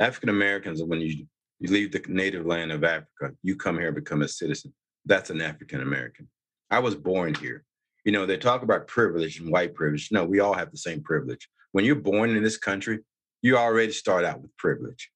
[0.00, 1.26] African Americans are when you,
[1.60, 4.74] you leave the native land of Africa, you come here and become a citizen.
[5.04, 6.28] That's an African American.
[6.72, 7.64] I was born here.
[8.04, 10.08] You know, they talk about privilege and white privilege.
[10.10, 11.48] No, we all have the same privilege.
[11.70, 12.98] When you're born in this country,
[13.42, 15.08] you already start out with privilege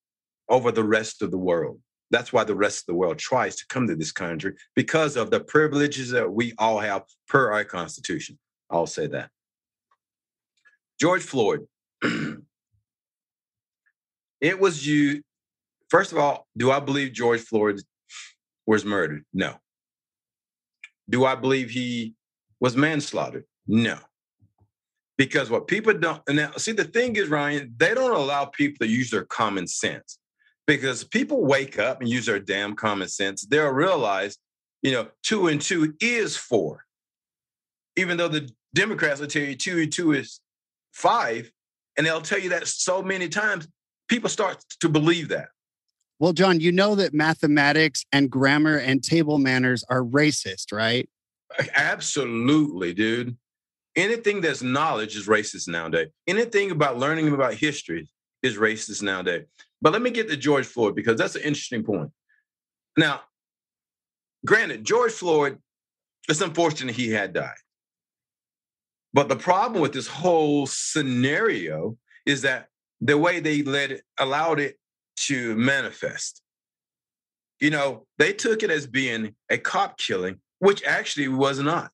[0.51, 1.81] over the rest of the world.
[2.11, 5.31] That's why the rest of the world tries to come to this country because of
[5.31, 8.39] the privileges that we all have per our Constitution.
[8.69, 9.31] I'll say that.
[11.01, 11.67] George Floyd.
[14.41, 15.23] it was you.
[15.89, 17.81] First of all, do I believe George Floyd
[18.67, 19.25] was murdered?
[19.33, 19.57] No.
[21.09, 22.15] Do I believe he
[22.61, 23.45] was manslaughter?
[23.67, 23.99] No.
[25.17, 28.91] Because what people don't now see the thing is, Ryan, they don't allow people to
[28.91, 30.20] use their common sense.
[30.71, 34.39] Because people wake up and use their damn common sense, they'll realize,
[34.83, 36.85] you know, two and two is four.
[37.97, 40.39] Even though the Democrats will tell you two and two is
[40.93, 41.51] five,
[41.99, 43.67] and they'll tell you that so many times,
[44.09, 45.49] people start to believe that.
[46.21, 51.09] Well, John, you know that mathematics and grammar and table manners are racist, right?
[51.75, 53.37] Absolutely, dude.
[53.97, 56.11] Anything that's knowledge is racist nowadays.
[56.29, 58.09] Anything about learning about history
[58.45, 59.47] is racist nowadays.
[59.83, 62.11] But let me get to George Floyd because that's an interesting point.
[62.97, 63.21] Now,
[64.45, 65.59] granted, George Floyd,
[66.29, 67.55] it's unfortunate he had died.
[69.13, 72.69] But the problem with this whole scenario is that
[73.01, 74.79] the way they let it, allowed it
[75.17, 76.43] to manifest.
[77.59, 81.91] You know, they took it as being a cop killing, which actually was not.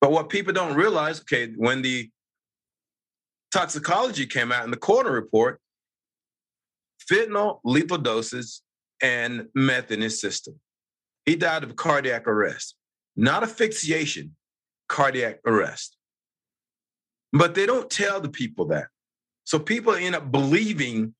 [0.00, 2.10] But what people don't realize, okay, when the
[3.50, 5.60] toxicology came out in the coroner report,
[7.10, 8.62] fentanyl, lethal doses,
[9.02, 10.58] and meth in his system.
[11.24, 12.76] He died of cardiac arrest,
[13.16, 14.36] not asphyxiation,
[14.88, 15.96] cardiac arrest.
[17.32, 18.86] But they don't tell the people that.
[19.44, 21.14] So people end up believing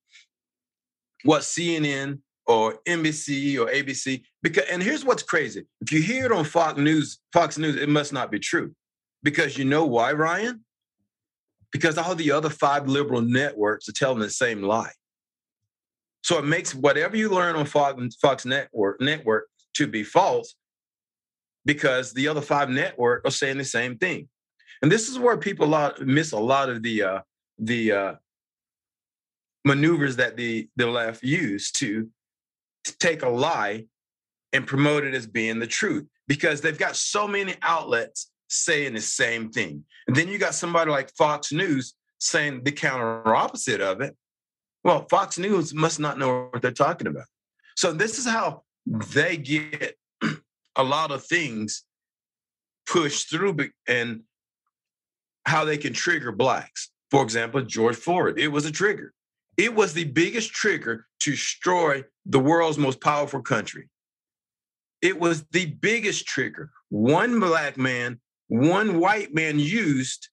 [1.25, 5.67] what CNN or NBC or ABC because and here's what's crazy.
[5.81, 8.75] If you hear it on Fox News, Fox News, it must not be true.
[9.23, 10.65] Because you know why, Ryan?
[11.73, 14.93] Because all the other five liberal networks are telling the same lie.
[16.25, 20.55] So it makes whatever you learn on Fox, Network network to be false
[21.67, 24.31] because the other five network are saying the same thing.
[24.81, 27.21] And this is where people a lot, miss a lot of the uh,
[27.59, 28.15] the uh,
[29.67, 32.09] maneuvers that the the left use to
[32.99, 33.85] take a lie
[34.55, 39.01] and promote it as being the truth because they've got so many outlets saying the
[39.03, 39.85] same thing.
[40.07, 44.17] And then you got somebody like Fox News saying the counter opposite of it.
[44.85, 47.25] Well, Fox News must not know what they're talking about.
[47.75, 49.97] So this is how they get
[50.77, 51.85] a lot of things
[52.87, 53.57] pushed through
[53.89, 54.23] and
[55.47, 56.91] how they can trigger blacks.
[57.11, 59.13] For example, George Floyd, it was a trigger.
[59.57, 63.89] It was the biggest trigger to destroy the world's most powerful country.
[65.01, 66.71] It was the biggest trigger.
[66.89, 70.29] One black man, one white man used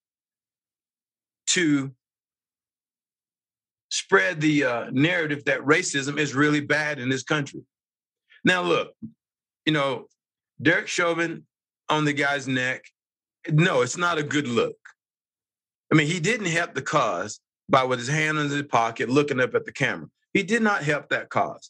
[1.47, 1.91] to
[3.91, 7.61] spread the uh, narrative that racism is really bad in this country.
[8.43, 8.93] Now, look,
[9.65, 10.07] you know,
[10.61, 11.45] Derek Chauvin
[11.89, 12.85] on the guy's neck.
[13.49, 14.77] No, it's not a good look.
[15.91, 19.39] I mean, he didn't help the cause by with his hand in his pocket looking
[19.39, 20.07] up at the camera.
[20.33, 21.69] He did not help that cause.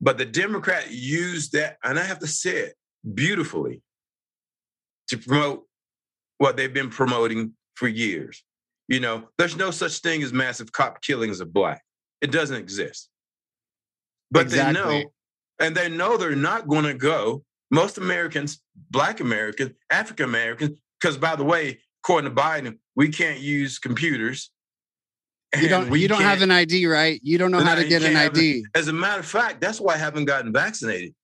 [0.00, 2.74] But the Democrat used that, and I have to say it
[3.14, 3.80] beautifully,
[5.08, 5.66] to promote
[6.38, 8.42] what they've been promoting for years.
[8.88, 11.82] You know, there's no such thing as massive cop killings of black.
[12.20, 13.08] It doesn't exist.
[14.30, 14.82] But exactly.
[14.82, 15.10] they know,
[15.60, 21.16] and they know they're not going to go most Americans, Black Americans, African Americans, because
[21.16, 24.50] by the way, according to Biden, we can't use computers.
[25.60, 25.94] You don't.
[25.96, 27.20] You don't have an ID, right?
[27.22, 28.66] You don't know how to get an ID.
[28.74, 31.14] As a matter of fact, that's why I haven't gotten vaccinated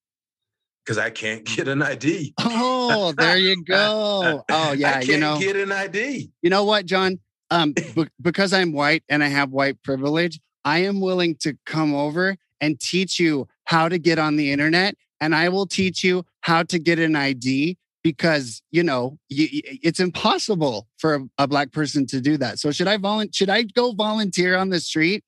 [0.85, 2.35] because I can't get an ID.
[2.41, 4.45] Oh, there you go.
[4.51, 4.91] Oh, yeah.
[4.91, 6.31] I can't you know, get an ID.
[6.43, 7.19] You know what, John?
[7.51, 11.95] Um, b- because I'm white and I have white privilege, I am willing to come
[11.95, 16.25] over and teach you how to get on the internet and I will teach you
[16.41, 21.71] how to get an ID because you know you, it's impossible for a, a, black
[21.73, 22.59] person to do that.
[22.59, 23.33] So should I volunteer?
[23.33, 25.25] Should I go volunteer on the street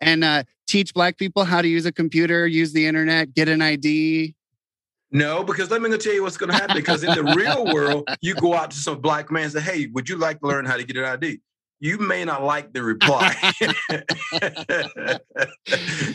[0.00, 3.60] and uh, teach black people how to use a computer, use the internet, get an
[3.60, 4.34] ID?
[5.10, 6.76] No, because let me tell you what's going to happen.
[6.76, 9.86] Because in the real world, you go out to some black man and say, "Hey,
[9.92, 11.40] would you like to learn how to get an ID?"
[11.82, 13.34] You may not like the reply.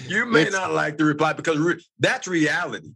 [0.08, 2.93] you may it's, not like the reply because re- that's reality.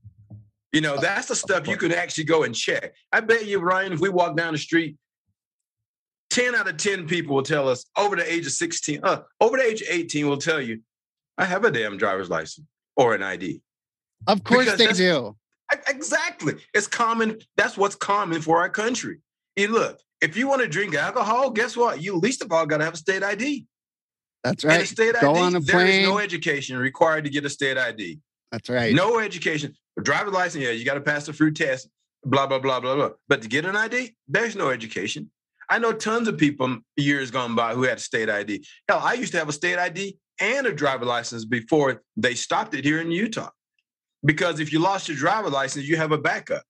[0.71, 2.95] You know, that's the stuff you can actually go and check.
[3.11, 4.95] I bet you, Ryan, if we walk down the street,
[6.29, 9.57] 10 out of 10 people will tell us over the age of 16, uh, over
[9.57, 10.79] the age of 18 will tell you,
[11.37, 13.61] I have a damn driver's license or an ID.
[14.27, 15.35] Of course because they do.
[15.89, 16.53] Exactly.
[16.73, 17.37] It's common.
[17.57, 19.19] That's what's common for our country.
[19.57, 22.01] And look, if you want to drink alcohol, guess what?
[22.01, 23.65] You least of all got to have a state ID.
[24.43, 24.75] That's right.
[24.75, 26.01] And a state Go ID, on a plane.
[26.01, 28.19] is no education required to get a state ID.
[28.51, 28.93] That's right.
[28.93, 29.75] No education.
[29.99, 31.89] A driver's license, yeah, you got to pass the fruit test,
[32.23, 33.09] blah, blah, blah, blah, blah.
[33.27, 35.29] But to get an ID, there's no education.
[35.69, 38.65] I know tons of people years gone by who had a state ID.
[38.89, 42.73] Hell, I used to have a state ID and a driver license before they stopped
[42.73, 43.49] it here in Utah.
[44.23, 46.63] Because if you lost your driver license, you have a backup,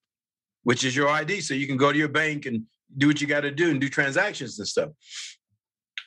[0.64, 1.42] which is your ID.
[1.42, 2.64] So you can go to your bank and
[2.98, 4.90] do what you got to do and do transactions and stuff.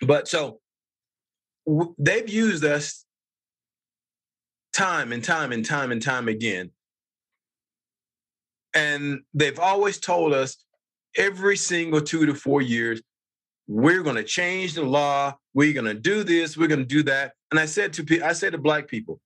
[0.02, 0.60] But so
[1.66, 3.04] w- they've used us
[4.72, 6.70] time and time and time and time again
[8.74, 10.56] and they've always told us
[11.16, 13.00] every single two to four years,
[13.66, 15.34] we're going to change the law.
[15.54, 16.56] We're going to do this.
[16.56, 17.32] We're going to do that.
[17.50, 19.20] And I said to I said to black people,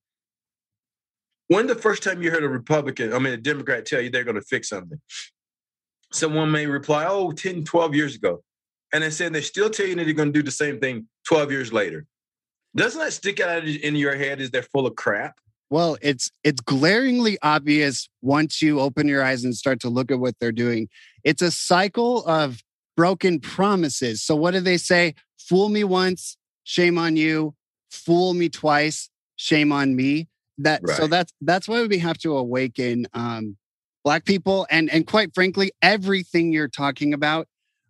[1.47, 4.23] when the first time you heard a Republican, I mean a Democrat tell you they're
[4.23, 5.01] going to fix something,
[6.11, 8.43] someone may reply, oh, 10, 12 years ago.
[8.93, 11.07] And I said they're still telling you that they're going to do the same thing
[11.27, 12.05] 12 years later.
[12.75, 15.39] Doesn't that stick out in your head Is they're full of crap?
[15.71, 20.19] Well, it's it's glaringly obvious once you open your eyes and start to look at
[20.19, 20.89] what they're doing.
[21.23, 22.63] It's a cycle of
[22.97, 24.23] broken promises.
[24.23, 25.13] So what do they say?
[25.37, 27.53] Fool me once, shame on you.
[27.91, 30.27] Fool me twice, shame on me.
[30.57, 30.97] That right.
[30.97, 33.55] so that's that's why we have to awaken um,
[34.03, 37.47] black people and and quite frankly, everything you're talking about,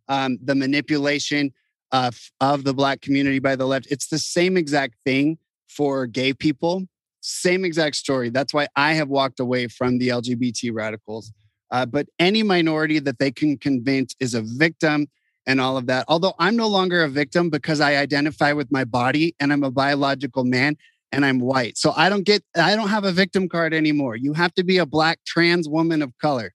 [0.07, 1.53] um, the manipulation
[1.91, 3.87] of of the black community by the left.
[3.89, 6.87] It's the same exact thing for gay people
[7.21, 8.29] same exact story.
[8.29, 11.31] That's why I have walked away from the LGBT radicals.
[11.71, 15.07] Uh, but any minority that they can convince is a victim
[15.45, 16.05] and all of that.
[16.07, 19.71] Although I'm no longer a victim because I identify with my body and I'm a
[19.71, 20.77] biological man
[21.11, 21.77] and I'm white.
[21.77, 24.15] So I don't get, I don't have a victim card anymore.
[24.15, 26.53] You have to be a black trans woman of color.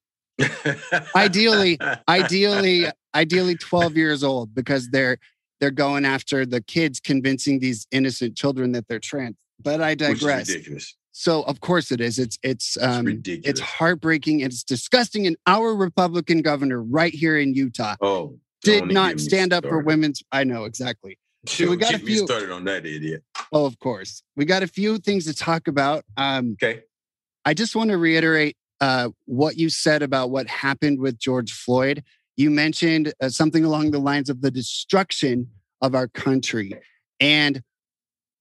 [1.14, 5.18] ideally, ideally, ideally 12 years old because they're,
[5.60, 10.48] they're going after the kids convincing these innocent children that they're trans but I digress.
[10.48, 10.96] ridiculous.
[11.12, 12.18] So of course it is.
[12.18, 15.26] It's it's um it's, it's heartbreaking and it's disgusting.
[15.26, 20.22] And our Republican governor right here in Utah oh, did not stand up for women's.
[20.32, 21.18] I know exactly.
[21.46, 23.22] So we got a few started on that idiot.
[23.54, 24.24] Oh, of course.
[24.34, 26.04] We got a few things to talk about.
[26.16, 26.82] Um, okay.
[27.44, 32.02] I just want to reiterate uh, what you said about what happened with George Floyd.
[32.36, 36.74] You mentioned uh, something along the lines of the destruction of our country.
[37.20, 37.62] And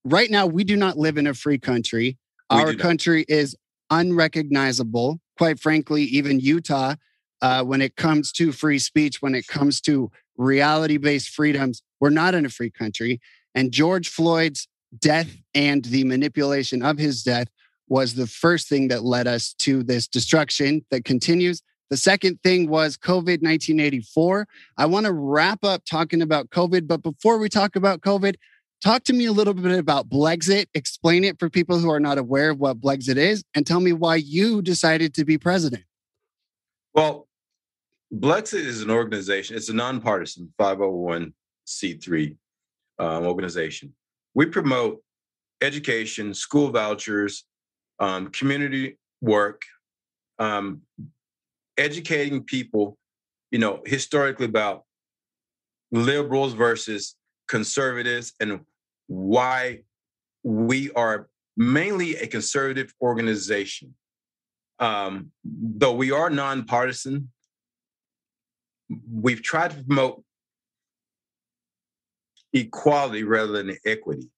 [0.04, 2.18] right now we do not live in a free country.
[2.50, 3.56] We Our country is
[3.90, 5.20] unrecognizable.
[5.38, 6.96] Quite frankly, even Utah,
[7.40, 12.10] uh, when it comes to free speech, when it comes to reality based freedoms, we're
[12.10, 13.20] not in a free country.
[13.54, 14.66] And George Floyd's
[15.00, 17.48] death and the manipulation of his death
[17.88, 21.62] was the first thing that led us to this destruction that continues.
[21.90, 24.48] The second thing was COVID 1984.
[24.78, 28.36] I want to wrap up talking about COVID, but before we talk about COVID,
[28.84, 30.66] Talk to me a little bit about Blexit.
[30.74, 33.94] Explain it for people who are not aware of what Blexit is, and tell me
[33.94, 35.84] why you decided to be president.
[36.92, 37.26] Well,
[38.12, 39.56] Blexit is an organization.
[39.56, 42.36] It's a nonpartisan 501c3
[42.98, 43.94] um, organization.
[44.34, 45.00] We promote
[45.60, 47.44] education, school vouchers,
[47.98, 49.62] um, community work,
[50.38, 50.82] um,
[51.78, 52.98] educating people,
[53.50, 54.84] you know, historically about
[55.92, 57.14] liberals versus
[57.46, 58.60] conservatives and
[59.06, 59.82] why
[60.42, 63.94] we are mainly a conservative organization.
[64.80, 67.30] Um, though we are nonpartisan,
[69.10, 70.23] we've tried to promote
[72.54, 74.30] equality rather than equity.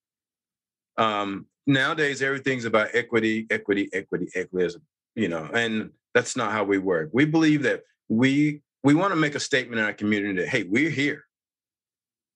[0.97, 4.75] Um, nowadays, everything's about equity, equity, equity, equity.
[5.15, 7.11] You know, and that's not how we work.
[7.13, 10.65] We believe that we we want to make a statement in our community that hey,
[10.65, 11.25] we're here.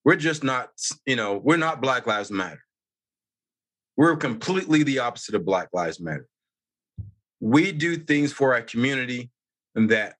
[0.04, 0.70] We're just not,
[1.06, 2.62] you know, we're not Black Lives Matter.
[3.96, 6.26] We're completely the opposite of Black Lives Matter.
[7.40, 9.30] we do things for our community
[9.74, 10.16] that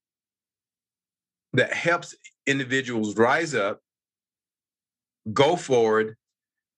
[1.52, 2.14] that helps
[2.46, 3.80] individuals rise up,
[5.32, 6.16] go forward,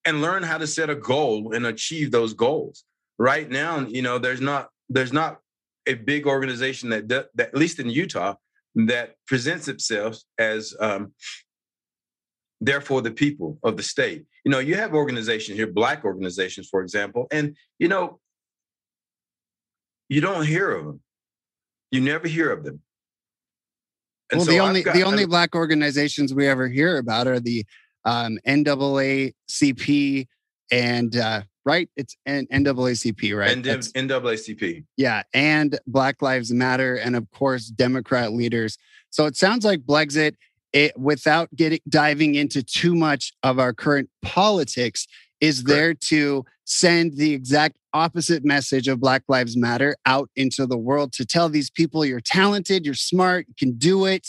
[0.05, 2.85] and learn how to set a goal and achieve those goals.
[3.19, 5.39] Right now, you know, there's not there's not
[5.87, 8.35] a big organization that, that at least in Utah
[8.75, 11.13] that presents itself as um,
[12.61, 14.25] there for the people of the state.
[14.45, 18.21] You know, you have organizations here, black organizations, for example, and you know,
[20.09, 21.01] you don't hear of them.
[21.91, 22.81] You never hear of them.
[24.31, 27.39] And well, so the only got, the only black organizations we ever hear about are
[27.39, 27.65] the
[28.05, 30.27] um, NAACP
[30.71, 31.89] and uh, right?
[31.97, 33.57] It's N- NAACP, right?
[33.93, 34.85] NAACP.
[34.97, 38.79] Yeah, and Black Lives Matter, and of course Democrat leaders.
[39.11, 40.35] So it sounds like Blexit,
[40.73, 45.07] it, without getting diving into too much of our current politics,
[45.41, 50.79] is there to send the exact opposite message of Black Lives Matter out into the
[50.79, 54.29] world to tell these people you're talented, you're smart, you can do it.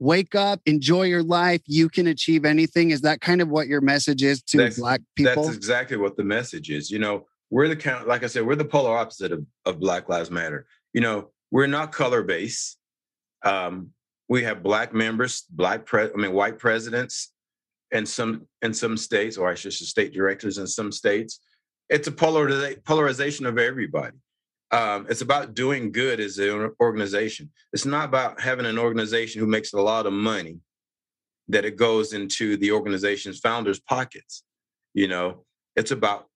[0.00, 1.60] Wake up, enjoy your life.
[1.66, 2.90] You can achieve anything.
[2.90, 5.44] Is that kind of what your message is to that's, Black people?
[5.44, 6.90] That's exactly what the message is.
[6.90, 10.08] You know, we're the kind, like I said, we're the polar opposite of, of Black
[10.08, 10.66] Lives Matter.
[10.92, 12.78] You know, we're not color based.
[13.44, 13.90] Um,
[14.28, 17.32] we have black members, black pre- I mean white presidents,
[17.90, 21.40] in some in some states, or I should say state directors in some states.
[21.88, 24.16] It's a polariza- polarization of everybody.
[24.70, 27.50] Um, it's about doing good as an organization.
[27.72, 30.58] It's not about having an organization who makes a lot of money
[31.48, 34.44] that it goes into the organization's founders' pockets.
[34.92, 35.44] You know,
[35.76, 36.26] it's about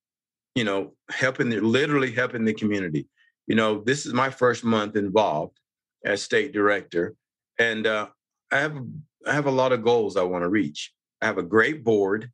[0.55, 3.07] you know helping the literally helping the community.
[3.47, 5.59] You know, this is my first month involved
[6.05, 7.15] as state director,
[7.59, 8.09] and uh,
[8.51, 8.79] I have
[9.27, 10.93] I have a lot of goals I want to reach.
[11.21, 12.31] I have a great board,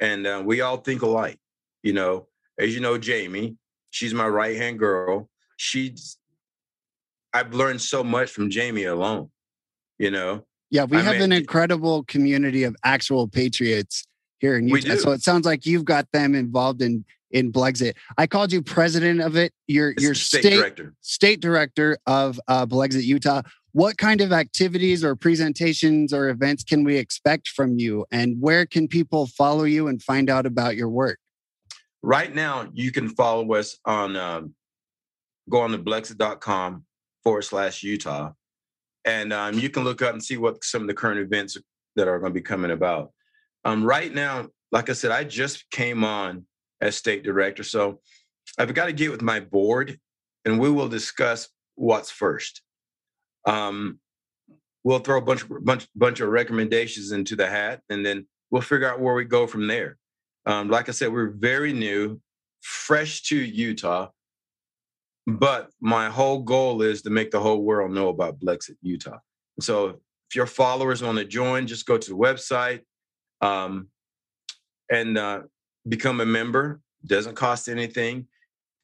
[0.00, 1.38] and uh, we all think alike.
[1.82, 2.28] You know,
[2.58, 3.56] as you know, Jamie,
[3.94, 5.30] she's my right hand girl.
[5.56, 6.18] She's
[7.32, 9.30] I've learned so much from Jamie alone.
[9.98, 10.44] You know.
[10.70, 14.04] Yeah, we I have mean, an incredible community of actual patriots
[14.38, 14.96] here in Utah.
[14.96, 17.94] So it sounds like you've got them involved in in Blexit.
[18.18, 19.52] I called you president of it.
[19.68, 23.42] You're it's your state, state, director, state director of uh, Blexit Utah
[23.72, 28.64] what kind of activities or presentations or events can we expect from you and where
[28.64, 31.18] can people follow you and find out about your work
[32.04, 34.54] right now you can follow us on um,
[35.48, 36.84] go on to blexit.com
[37.22, 38.32] forward slash utah.
[39.04, 41.58] And um, you can look up and see what some of the current events
[41.96, 43.12] that are going to be coming about.
[43.64, 46.44] Um, right now like i said i just came on
[46.82, 48.00] as state director so
[48.58, 49.98] i've got to get with my board
[50.44, 52.62] and we will discuss what's first.
[53.46, 53.98] Um,
[54.82, 58.90] we'll throw a bunch bunch bunch of recommendations into the hat, and then we'll figure
[58.90, 59.96] out where we go from there.
[60.46, 62.20] Um, like I said, we're very new,
[62.60, 64.08] fresh to Utah,
[65.26, 69.18] but my whole goal is to make the whole world know about Blexit Utah.
[69.60, 72.80] So if your followers want to join, just go to the website
[73.40, 73.88] um,
[74.90, 75.42] and uh,
[75.88, 76.80] become a member.
[77.06, 78.26] Doesn't cost anything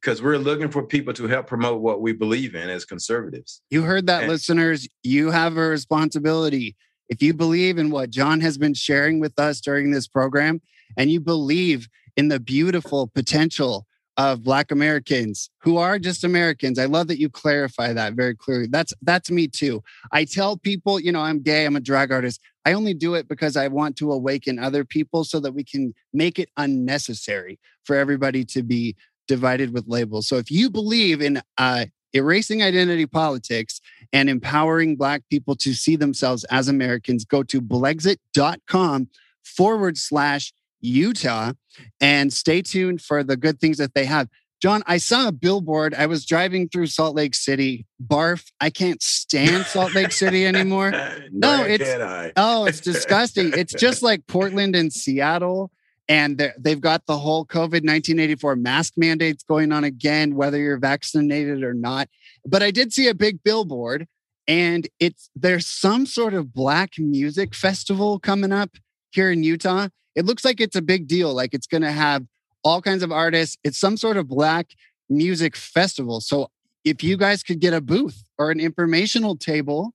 [0.00, 3.62] because we're looking for people to help promote what we believe in as conservatives.
[3.70, 4.88] You heard that, and, listeners.
[5.02, 6.76] You have a responsibility.
[7.08, 10.60] If you believe in what John has been sharing with us during this program,
[10.96, 13.86] and you believe in the beautiful potential
[14.16, 18.66] of Black Americans who are just Americans, I love that you clarify that very clearly.
[18.70, 19.82] That's that's me too.
[20.12, 22.40] I tell people, you know, I'm gay, I'm a drag artist.
[22.66, 25.94] I only do it because I want to awaken other people so that we can
[26.12, 30.28] make it unnecessary for everybody to be divided with labels.
[30.28, 33.80] So if you believe in uh, erasing identity politics
[34.12, 39.08] and empowering Black people to see themselves as Americans, go to blexit.com
[39.44, 41.52] forward slash Utah
[42.00, 44.28] and stay tuned for the good things that they have.
[44.60, 45.94] John, I saw a billboard.
[45.94, 47.86] I was driving through Salt Lake City.
[48.04, 48.50] Barf.
[48.60, 50.90] I can't stand Salt Lake City anymore.
[51.32, 53.52] no, it's oh, it's disgusting.
[53.54, 55.70] It's just like Portland and Seattle
[56.10, 61.62] and they've got the whole COVID 1984 mask mandates going on again, whether you're vaccinated
[61.62, 62.08] or not.
[62.44, 64.08] But I did see a big billboard,
[64.48, 68.70] and it's there's some sort of black music festival coming up
[69.12, 69.86] here in Utah.
[70.14, 72.24] It looks like it's a big deal, like it's going to have
[72.64, 73.56] all kinds of artists.
[73.64, 74.70] It's some sort of black
[75.08, 76.20] music festival.
[76.20, 76.50] So
[76.84, 79.92] if you guys could get a booth or an informational table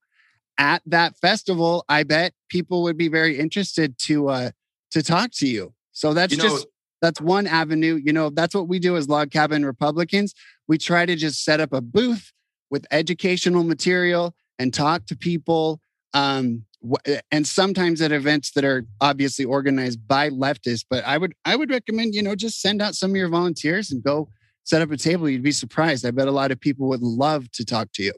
[0.58, 4.52] at that festival, I bet people would be very interested to uh,
[4.92, 5.74] to talk to you.
[5.92, 6.68] So that's you just
[7.02, 8.00] that's one avenue.
[8.04, 10.34] You know, that's what we do as log cabin Republicans.
[10.68, 12.32] We try to just set up a booth
[12.70, 15.80] with educational material and talk to people.
[16.14, 16.66] Um,
[17.06, 20.86] Eh, and sometimes at events that are obviously organized by leftists.
[20.90, 23.92] But I would I would recommend you know just send out some of your volunteers
[23.92, 24.30] and go
[24.66, 26.06] set up a table, you'd be surprised.
[26.06, 28.14] I bet a lot of people would love to talk to you.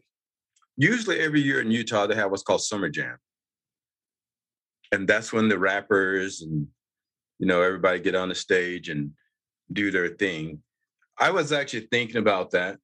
[0.78, 3.18] Usually, every year in Utah, they have what's called Summer Jam.
[4.92, 6.68] And that's when the rappers and,
[7.40, 9.12] you know, everybody get on the stage and
[9.74, 10.62] do their thing.
[11.18, 12.78] I was actually thinking about that.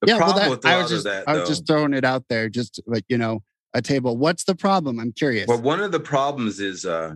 [0.00, 1.66] The yeah, problem well, that, with a lot just, of that, I was though, just
[1.66, 3.42] throwing it out there, just like you know,
[3.74, 4.16] a table.
[4.16, 5.00] What's the problem?
[5.00, 5.48] I'm curious.
[5.48, 7.14] Well, one of the problems is, uh,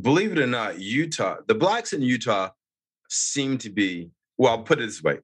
[0.00, 2.50] believe it or not, Utah, the blacks in Utah
[3.08, 4.10] seem to be.
[4.38, 5.20] Well, I'll put it this way: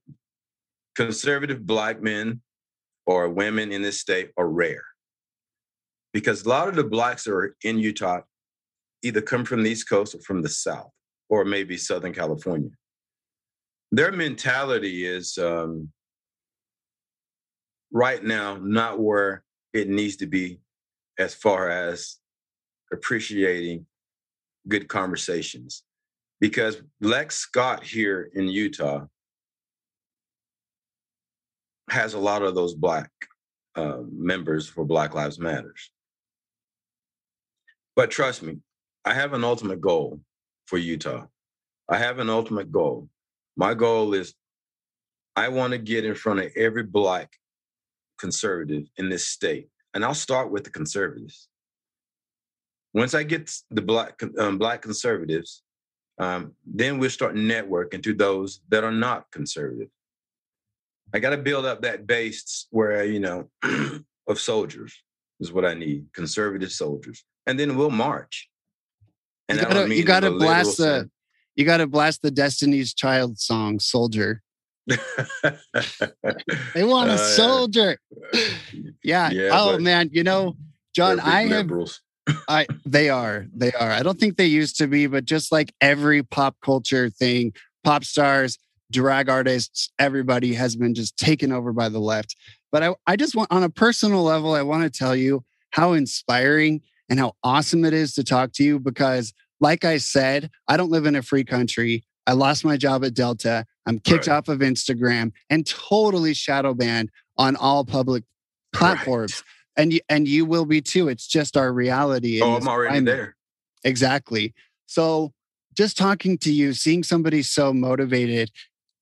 [0.94, 2.40] conservative black men
[3.04, 4.84] or women in this state are rare,
[6.12, 8.20] because a lot of the blacks that are in Utah
[9.02, 10.92] either come from the East Coast or from the South,
[11.28, 12.70] or maybe Southern California.
[13.92, 15.90] Their mentality is um,
[17.92, 20.60] right now not where it needs to be
[21.18, 22.16] as far as
[22.90, 23.86] appreciating
[24.66, 25.82] good conversations.
[26.40, 29.04] Because Lex Scott here in Utah
[31.90, 33.10] has a lot of those black
[33.76, 35.90] uh, members for Black Lives Matters.
[37.94, 38.58] But trust me,
[39.04, 40.20] I have an ultimate goal
[40.66, 41.26] for Utah.
[41.88, 43.08] I have an ultimate goal.
[43.56, 44.34] My goal is
[45.36, 47.32] I want to get in front of every black
[48.18, 51.48] conservative in this state, and I'll start with the conservatives.
[52.94, 55.62] Once I get the black um, black conservatives,
[56.18, 59.88] um, then we'll start networking to those that are not conservative.
[61.14, 63.48] I got to build up that base where you know
[64.26, 64.94] of soldiers
[65.40, 68.48] is what I need, conservative soldiers, and then we'll march.
[69.48, 71.10] And you gotta, you gotta blast the
[71.56, 74.42] you gotta blast the Destiny's Child song, Soldier.
[74.86, 77.98] they want a uh, soldier.
[79.04, 79.30] yeah.
[79.30, 79.50] yeah.
[79.52, 80.56] Oh man, you know,
[80.94, 81.70] John, I have
[82.48, 83.46] I they are.
[83.54, 83.90] They are.
[83.90, 87.52] I don't think they used to be, but just like every pop culture thing,
[87.84, 88.58] pop stars,
[88.90, 92.36] drag artists, everybody has been just taken over by the left.
[92.70, 95.92] But I, I just want on a personal level, I want to tell you how
[95.92, 99.32] inspiring and how awesome it is to talk to you because,
[99.62, 102.04] like I said, I don't live in a free country.
[102.26, 103.64] I lost my job at Delta.
[103.86, 104.36] I'm kicked right.
[104.36, 108.24] off of Instagram and totally shadow banned on all public
[108.74, 109.36] platforms.
[109.36, 109.82] Right.
[109.82, 111.08] And you, and you will be too.
[111.08, 112.42] It's just our reality.
[112.42, 113.06] Oh, I'm already climate.
[113.06, 113.36] there.
[113.84, 114.52] Exactly.
[114.86, 115.32] So
[115.74, 118.50] just talking to you, seeing somebody so motivated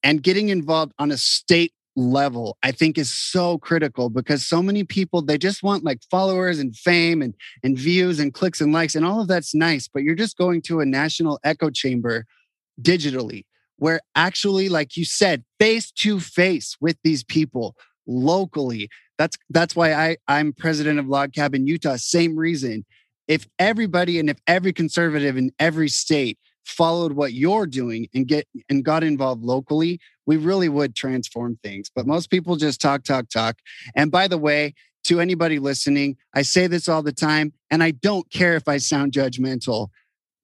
[0.03, 4.85] and getting involved on a state level i think is so critical because so many
[4.85, 7.35] people they just want like followers and fame and
[7.65, 10.63] and views and clicks and likes and all of that's nice but you're just going
[10.63, 12.25] to a national echo chamber
[12.81, 13.45] digitally
[13.77, 17.75] where actually like you said face to face with these people
[18.11, 18.89] locally.
[19.19, 22.85] That's that's why i i'm president of log cabin utah same reason.
[23.29, 28.47] If everybody and if every conservative in every state followed what you're doing and get
[28.69, 30.01] and got involved locally,
[30.31, 31.91] we really would transform things.
[31.93, 33.57] But most people just talk, talk, talk.
[33.97, 37.91] And by the way, to anybody listening, I say this all the time, and I
[37.91, 39.89] don't care if I sound judgmental.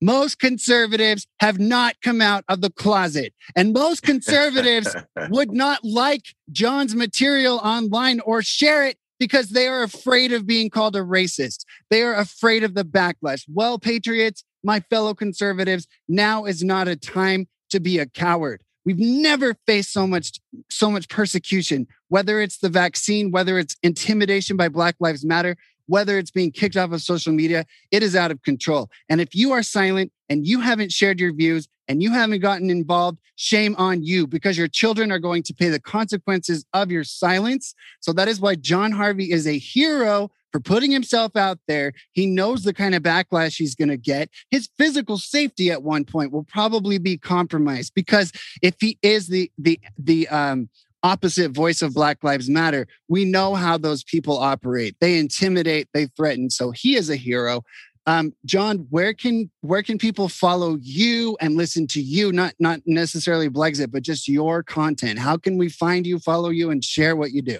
[0.03, 4.93] Most conservatives have not come out of the closet, and most conservatives
[5.29, 10.69] would not like John's material online or share it because they are afraid of being
[10.69, 11.65] called a racist.
[11.91, 13.45] They are afraid of the backlash.
[13.49, 18.63] Well, patriots, my fellow conservatives, now is not a time to be a coward.
[18.87, 24.57] We've never faced so much so much persecution, whether it's the vaccine, whether it's intimidation
[24.57, 25.57] by Black Lives Matter,
[25.87, 28.89] whether it's being kicked off of social media, it is out of control.
[29.09, 32.71] And if you are silent and you haven't shared your views and you haven't gotten
[32.71, 37.05] involved, shame on you because your children are going to pay the consequences of your
[37.05, 37.75] silence.
[38.01, 41.93] So that is why John Harvey is a hero for putting himself out there.
[42.13, 44.31] He knows the kind of backlash he's going to get.
[44.51, 48.33] His physical safety at one point will probably be compromised because
[48.63, 50.71] if he is the the the um
[51.03, 52.89] opposite voice of Black Lives Matter.
[53.07, 54.97] We know how those people operate.
[54.99, 56.51] They intimidate, they threaten.
[56.51, 57.63] So he is a hero.
[58.07, 62.33] Um, John, where can where can people follow you and listen to you?
[62.33, 65.19] Not not necessarily Blexit, but just your content.
[65.19, 67.59] How can we find you, follow you, and share what you do?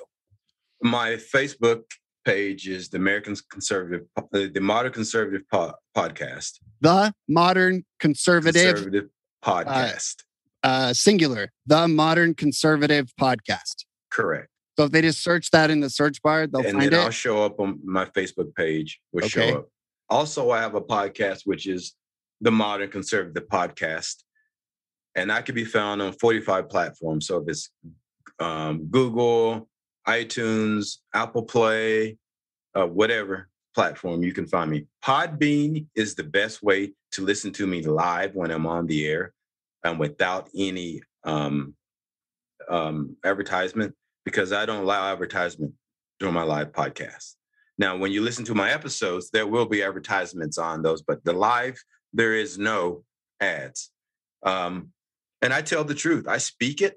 [0.83, 1.83] My Facebook
[2.27, 6.59] page is the American Conservative, the Modern Conservative po- Podcast.
[6.81, 9.09] The Modern Conservative, Conservative
[9.43, 10.17] Podcast.
[10.63, 13.85] Uh, uh, singular, the Modern Conservative Podcast.
[14.11, 14.49] Correct.
[14.77, 17.05] So if they just search that in the search bar, they'll and find then it.
[17.05, 19.01] I'll show up on my Facebook page.
[19.13, 19.51] Will okay.
[19.51, 19.69] show up.
[20.11, 21.95] Also, I have a podcast which is
[22.41, 24.17] the Modern Conservative Podcast,
[25.15, 27.29] and I can be found on 45 platforms.
[27.29, 27.71] So if it's
[28.39, 29.69] um, Google,
[30.09, 32.17] iTunes, Apple Play,
[32.75, 34.87] uh, whatever platform you can find me.
[35.05, 39.33] Podbean is the best way to listen to me live when I'm on the air
[39.85, 41.75] and without any um,
[42.69, 43.95] um, advertisement
[44.25, 45.75] because I don't allow advertisement
[46.19, 47.35] during my live podcast.
[47.79, 51.33] Now, when you listen to my episodes, there will be advertisements on those, but the
[51.33, 51.79] live,
[52.13, 53.05] there is no
[53.41, 53.91] ads.
[54.43, 54.93] Um,
[55.43, 56.27] and I tell the truth.
[56.27, 56.95] I speak it.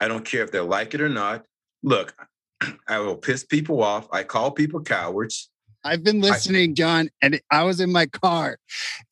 [0.00, 1.44] I don't care if they like it or not.
[1.82, 2.14] Look,
[2.88, 4.08] I will piss people off.
[4.12, 5.50] I call people cowards.
[5.84, 8.58] I've been listening, John, and I was in my car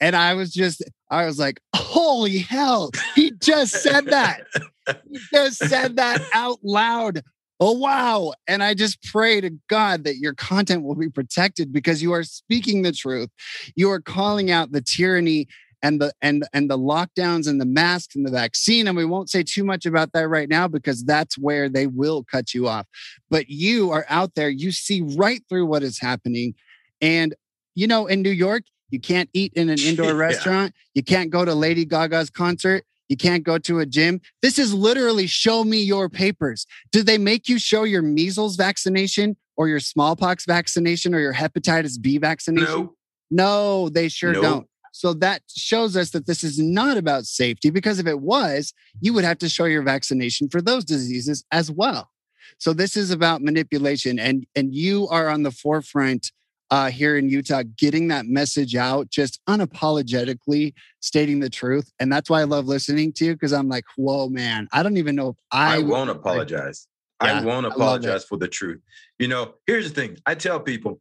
[0.00, 4.42] and I was just, I was like, holy hell, he just said that.
[5.10, 7.22] he just said that out loud.
[7.60, 8.34] Oh, wow.
[8.46, 12.22] And I just pray to God that your content will be protected because you are
[12.22, 13.30] speaking the truth.
[13.74, 15.48] You are calling out the tyranny
[15.86, 19.30] and the and and the lockdowns and the masks and the vaccine and we won't
[19.30, 22.86] say too much about that right now because that's where they will cut you off
[23.30, 26.54] but you are out there you see right through what is happening
[27.00, 27.34] and
[27.76, 30.12] you know in New York you can't eat in an indoor yeah.
[30.12, 34.20] restaurant you can't go to Lady Gaga's concert you can't go to a gym.
[34.42, 36.66] This is literally show me your papers.
[36.90, 42.02] Do they make you show your measles vaccination or your smallpox vaccination or your hepatitis
[42.02, 42.66] B vaccination?
[42.66, 42.94] No,
[43.30, 44.66] no they sure don't.
[44.96, 49.12] So that shows us that this is not about safety because if it was, you
[49.12, 52.08] would have to show your vaccination for those diseases as well.
[52.56, 56.32] So this is about manipulation and and you are on the forefront
[56.70, 62.30] uh, here in Utah getting that message out just unapologetically stating the truth and that's
[62.30, 65.28] why I love listening to you because I'm like whoa man I don't even know
[65.30, 66.88] if I I won't apologize.
[67.22, 68.80] Yeah, I won't apologize I for the truth.
[69.18, 70.16] You know, here's the thing.
[70.24, 71.00] I tell people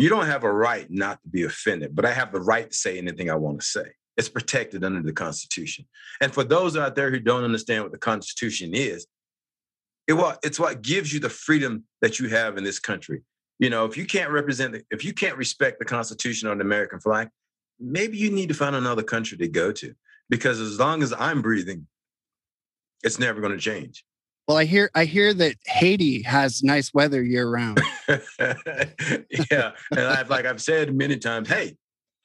[0.00, 2.76] you don't have a right not to be offended, but I have the right to
[2.76, 3.84] say anything I want to say.
[4.16, 5.86] It's protected under the Constitution.
[6.20, 9.06] And for those out there who don't understand what the Constitution is,
[10.08, 13.22] it, well, it's what gives you the freedom that you have in this country.
[13.58, 16.62] You know, if you can't represent, the, if you can't respect the Constitution or the
[16.62, 17.28] American flag,
[17.78, 19.94] maybe you need to find another country to go to.
[20.28, 21.86] Because as long as I'm breathing,
[23.02, 24.04] it's never going to change.
[24.48, 27.80] Well, I hear I hear that Haiti has nice weather year round.
[28.08, 31.76] yeah, and I've like I've said many times, hey,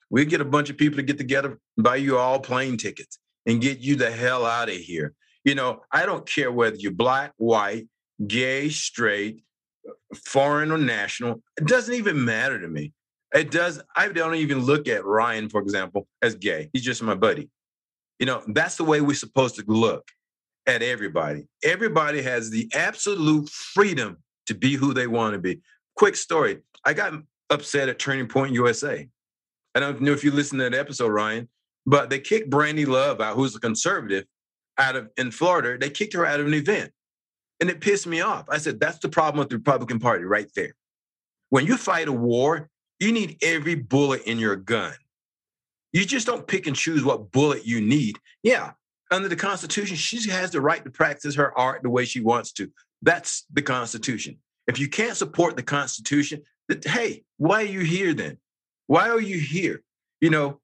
[0.10, 3.62] we get a bunch of people to get together, buy you all plane tickets, and
[3.62, 5.14] get you the hell out of here.
[5.44, 7.88] You know, I don't care whether you're black, white,
[8.26, 9.44] gay, straight,
[10.26, 11.44] foreign or national.
[11.58, 12.94] It doesn't even matter to me.
[13.34, 13.82] It does.
[13.96, 16.70] I don't even look at Ryan, for example, as gay.
[16.74, 17.50] He's just my buddy.
[18.20, 20.10] You know, that's the way we're supposed to look
[20.68, 21.48] at everybody.
[21.64, 25.62] Everybody has the absolute freedom to be who they want to be.
[25.96, 27.14] Quick story I got
[27.50, 29.08] upset at Turning Point USA.
[29.74, 31.50] I don't know if you listened to that episode, Ryan,
[31.86, 34.26] but they kicked Brandy Love out, who's a conservative,
[34.78, 35.78] out of in Florida.
[35.78, 36.92] They kicked her out of an event.
[37.62, 38.46] And it pissed me off.
[38.50, 40.76] I said, that's the problem with the Republican Party right there.
[41.50, 44.94] When you fight a war, you need every bullet in your gun.
[45.94, 48.18] You just don't pick and choose what bullet you need.
[48.44, 48.72] Yeah,
[49.12, 52.52] under the Constitution, she has the right to practice her art the way she wants
[52.54, 52.72] to.
[53.02, 54.38] That's the Constitution.
[54.68, 58.38] If you can't support the Constitution, then, hey, why are you here then?
[58.88, 59.84] Why are you here?
[60.22, 60.60] You know.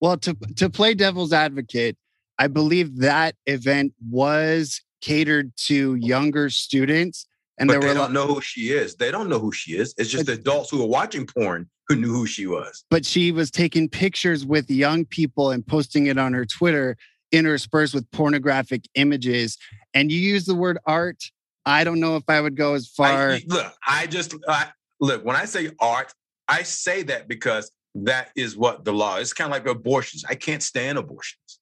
[0.00, 1.96] Well, to to play devil's advocate,
[2.38, 7.26] I believe that event was catered to younger students.
[7.58, 8.96] And but they don't know who she is.
[8.96, 9.94] They don't know who she is.
[9.96, 12.84] It's just adults who are watching porn who knew who she was.
[12.90, 16.96] But she was taking pictures with young people and posting it on her Twitter
[17.32, 19.58] interspersed with pornographic images.
[19.92, 21.22] And you use the word art.
[21.66, 23.32] I don't know if I would go as far.
[23.32, 24.68] I, look, I just I,
[25.00, 26.12] look when I say art,
[26.48, 29.16] I say that because that is what the law.
[29.16, 30.24] It's kind of like abortions.
[30.28, 31.60] I can't stand abortions,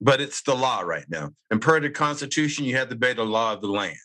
[0.00, 1.30] but it's the law right now.
[1.50, 3.96] And per the Constitution, you have to obey the law of the land.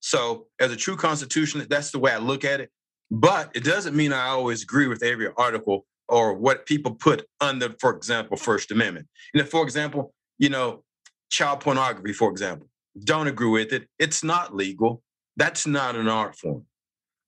[0.00, 2.70] So, as a true constitution, that's the way I look at it.
[3.10, 7.70] But it doesn't mean I always agree with every article or what people put under,
[7.80, 9.06] for example, First Amendment.
[9.32, 10.82] You know, for example, you know,
[11.30, 12.68] child pornography, for example,
[13.04, 13.88] don't agree with it.
[13.98, 15.02] It's not legal.
[15.36, 16.66] That's not an art form.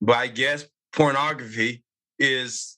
[0.01, 1.83] But I guess pornography
[2.19, 2.77] is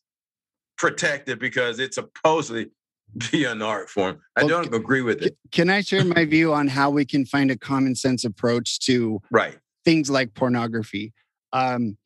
[0.77, 2.69] protected because it's supposedly
[3.31, 4.19] be an art form.
[4.35, 5.35] I well, don't agree with it.
[5.51, 9.21] Can I share my view on how we can find a common sense approach to
[9.31, 11.13] right things like pornography?
[11.53, 11.97] Um,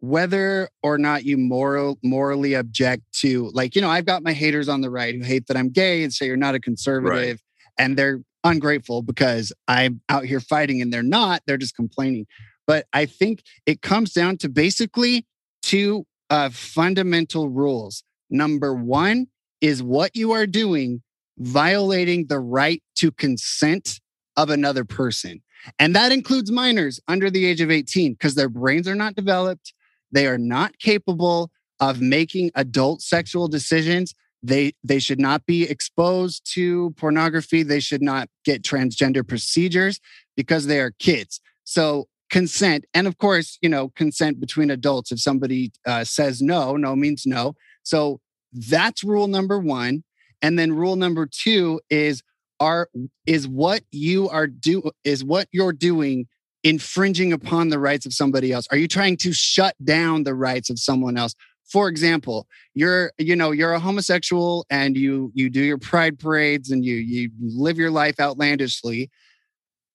[0.00, 4.68] whether or not you moral morally object to like you know i've got my haters
[4.68, 7.84] on the right who hate that i'm gay and say you're not a conservative right.
[7.84, 12.26] and they're ungrateful because i'm out here fighting and they're not they're just complaining
[12.66, 15.26] but i think it comes down to basically
[15.62, 19.26] two uh, fundamental rules number one
[19.60, 21.02] is what you are doing
[21.38, 24.00] violating the right to consent
[24.36, 25.42] of another person
[25.80, 29.72] and that includes minors under the age of 18 because their brains are not developed
[30.12, 31.50] they are not capable
[31.80, 34.14] of making adult sexual decisions.
[34.42, 37.62] They they should not be exposed to pornography.
[37.62, 40.00] They should not get transgender procedures
[40.36, 41.40] because they are kids.
[41.64, 45.10] So consent, and of course, you know, consent between adults.
[45.10, 47.54] If somebody uh, says no, no means no.
[47.82, 48.20] So
[48.52, 50.04] that's rule number one.
[50.40, 52.22] And then rule number two is
[52.60, 52.88] are
[53.26, 56.26] is what you are do is what you're doing
[56.64, 58.66] infringing upon the rights of somebody else?
[58.70, 61.34] Are you trying to shut down the rights of someone else?
[61.70, 66.70] For example, you're you know you're a homosexual and you you do your pride parades
[66.70, 69.10] and you you live your life outlandishly,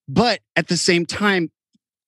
[0.08, 1.52] but at the same time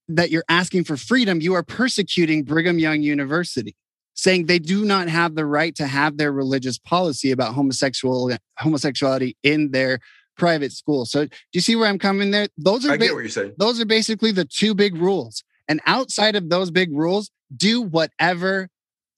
[0.08, 3.76] that you're asking for freedom, you are persecuting Brigham Young University,
[4.14, 9.36] saying they do not have the right to have their religious policy about homosexual homosexuality
[9.42, 10.00] in their
[10.38, 11.06] private school.
[11.06, 12.48] So do you see where I'm coming there?
[12.58, 13.54] Those are I get what you're saying.
[13.58, 15.44] Those are basically the two big rules.
[15.68, 18.70] And outside of those big rules, do whatever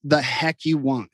[0.03, 1.09] the heck you want.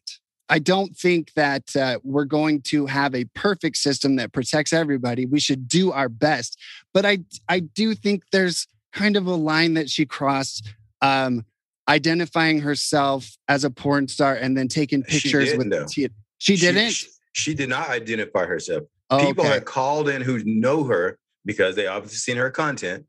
[0.50, 5.26] I don't think that uh, we're going to have a perfect system that protects everybody.
[5.26, 6.60] We should do our best,
[6.94, 10.70] but I I do think there's kind of a line that she crossed,
[11.02, 11.46] um,
[11.90, 15.90] identifying herself as a porn star and then taking pictures with.
[15.90, 16.92] She, she didn't.
[16.92, 18.84] She, she, did not identify herself.
[19.10, 19.56] Oh, People okay.
[19.56, 23.06] have called in who know her because they obviously seen her content.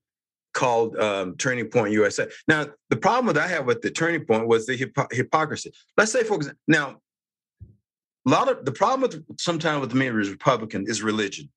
[0.52, 2.28] Called um, Turning Point USA.
[2.46, 5.72] Now, the problem that I have with the Turning Point was the hypo- hypocrisy.
[5.96, 7.00] Let's say, for example, now
[8.26, 11.50] a lot of the problem with sometimes with me as Republican is religion.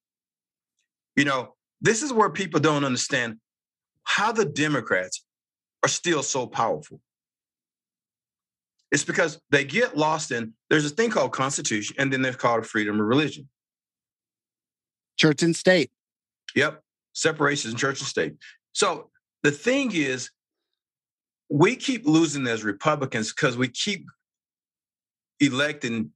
[1.16, 3.38] You know, this is where people don't understand
[4.04, 5.24] how the Democrats
[5.84, 7.00] are still so powerful.
[8.92, 12.66] It's because they get lost in there's a thing called Constitution, and then there's called
[12.66, 13.48] freedom of religion.
[15.18, 15.91] Church and state.
[16.55, 16.82] Yep,
[17.13, 18.36] separation in church and state.
[18.74, 19.09] So
[19.43, 20.30] the thing is,
[21.49, 24.05] we keep losing as Republicans because we keep
[25.39, 26.11] electing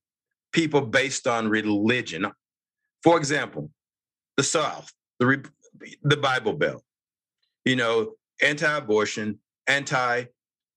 [0.52, 2.26] people based on religion.
[3.04, 3.72] For example,
[4.38, 5.44] the South, the
[6.04, 6.84] the Bible Belt,
[7.66, 10.26] you know, anti-abortion, anti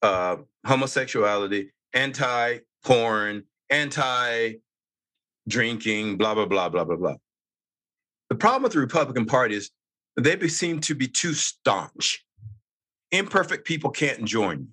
[0.02, 4.54] uh, homosexuality, anti porn, anti
[5.48, 7.16] drinking, blah blah blah blah blah blah.
[8.30, 9.70] The problem with the Republican Party is
[10.16, 12.24] they seem to be too staunch.
[13.12, 14.68] Imperfect people can't join you.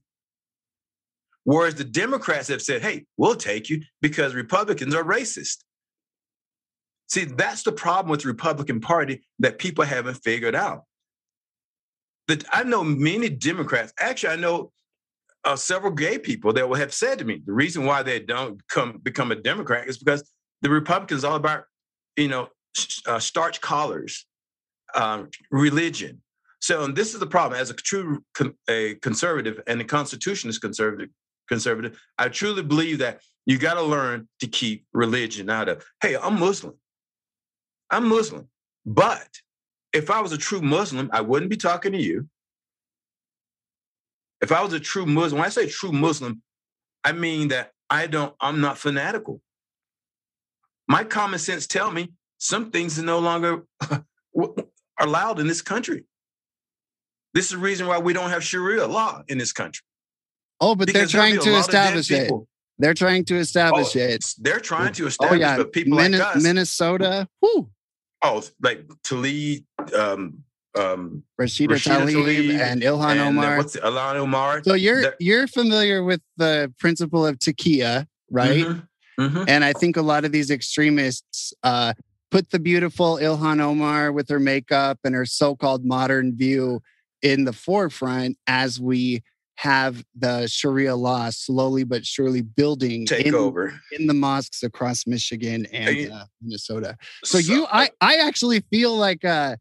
[1.44, 5.58] Whereas the Democrats have said, hey, we'll take you because Republicans are racist.
[7.10, 10.84] See, that's the problem with the Republican Party that people haven't figured out.
[12.28, 14.72] That I know many Democrats, actually, I know
[15.44, 18.66] uh, several gay people that will have said to me, the reason why they don't
[18.68, 20.24] come become a Democrat is because
[20.62, 21.64] the Republicans are all about,
[22.16, 22.48] you know,
[23.06, 24.26] uh, starch collars,
[24.96, 26.22] um, religion.
[26.60, 27.60] So, and this is the problem.
[27.60, 31.10] As a true con- a conservative, and the Constitution is conservative,
[31.48, 32.00] conservative.
[32.18, 35.84] I truly believe that you got to learn to keep religion out of.
[36.02, 36.76] Hey, I'm Muslim.
[37.90, 38.48] I'm Muslim,
[38.86, 39.28] but
[39.92, 42.28] if I was a true Muslim, I wouldn't be talking to you.
[44.42, 46.42] If I was a true Muslim, when I say true Muslim,
[47.04, 48.34] I mean that I don't.
[48.40, 49.42] I'm not fanatical.
[50.88, 52.14] My common sense tell me
[52.44, 53.64] some things are no longer
[55.00, 56.06] allowed in this country.
[57.36, 59.84] This is the reason why we don't have Sharia law in this country.
[60.60, 62.32] Oh, but Because they're trying to lot of dead establish it.
[62.80, 64.26] They're trying to establish Oh, it.
[64.40, 67.28] They're trying to establish, Oh establish, yeah, but people Min- like us, Minnesota.
[67.44, 67.70] Oh,
[68.62, 69.64] like Talib,
[69.96, 70.44] um,
[70.76, 73.58] um, Rashida, Rashida Tlaib Tlaib and Ilhan and uh, Omar.
[73.58, 74.64] what's it, Alon Omar.
[74.64, 78.66] So you're They're- you're familiar with the principle of taqiyya, right?
[78.66, 78.88] Mhm,
[79.20, 79.46] mhm.
[79.48, 81.94] And I think a lot of these extremists uh,
[82.32, 86.82] put the beautiful Ilhan Omar with her makeup and her so-called modern view
[87.22, 89.22] in the forefront as we
[89.56, 93.80] have the Sharia law slowly but surely building Take in, over.
[93.92, 96.98] in the mosques across Michigan and you- uh, Minnesota.
[97.24, 99.58] So, you, I, I actually feel like uh,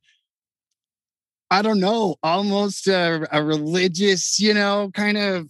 [1.50, 5.48] I don't know, almost a, a religious, you know, kind of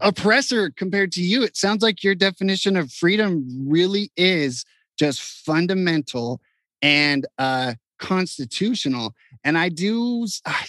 [0.00, 1.42] oppressor compared to you.
[1.42, 4.64] It sounds like your definition of freedom really is
[4.98, 6.40] just fundamental
[6.82, 9.14] and uh, constitutional.
[9.44, 10.26] And I do,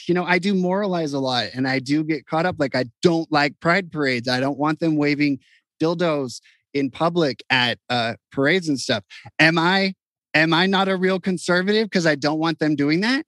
[0.07, 2.55] you know, I do moralize a lot and I do get caught up.
[2.59, 4.27] Like, I don't like pride parades.
[4.27, 5.39] I don't want them waving
[5.81, 6.41] dildos
[6.73, 9.03] in public at uh, parades and stuff.
[9.39, 9.93] Am I?
[10.33, 13.25] Am I not a real conservative because I don't want them doing that?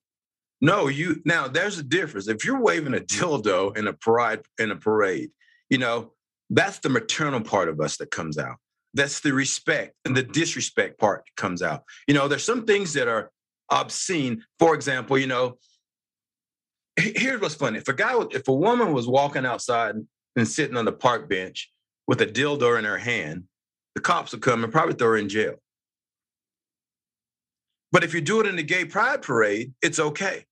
[0.61, 2.27] No, you now there's a difference.
[2.27, 5.31] If you're waving a dildo in a parade in a parade,
[5.69, 6.13] you know,
[6.49, 8.57] that's the maternal part of us that comes out.
[8.93, 11.83] That's the respect and the disrespect part comes out.
[12.07, 13.31] You know, there's some things that are
[13.71, 14.43] obscene.
[14.57, 15.57] For example, you know,
[16.97, 17.77] here's what's funny.
[17.77, 19.95] If a guy, if a woman was walking outside
[20.35, 21.71] and sitting on the park bench
[22.07, 23.43] with a dildo in her hand,
[23.95, 25.55] the cops would come and probably throw her in jail.
[27.91, 30.45] But if you do it in the gay pride parade, it's okay.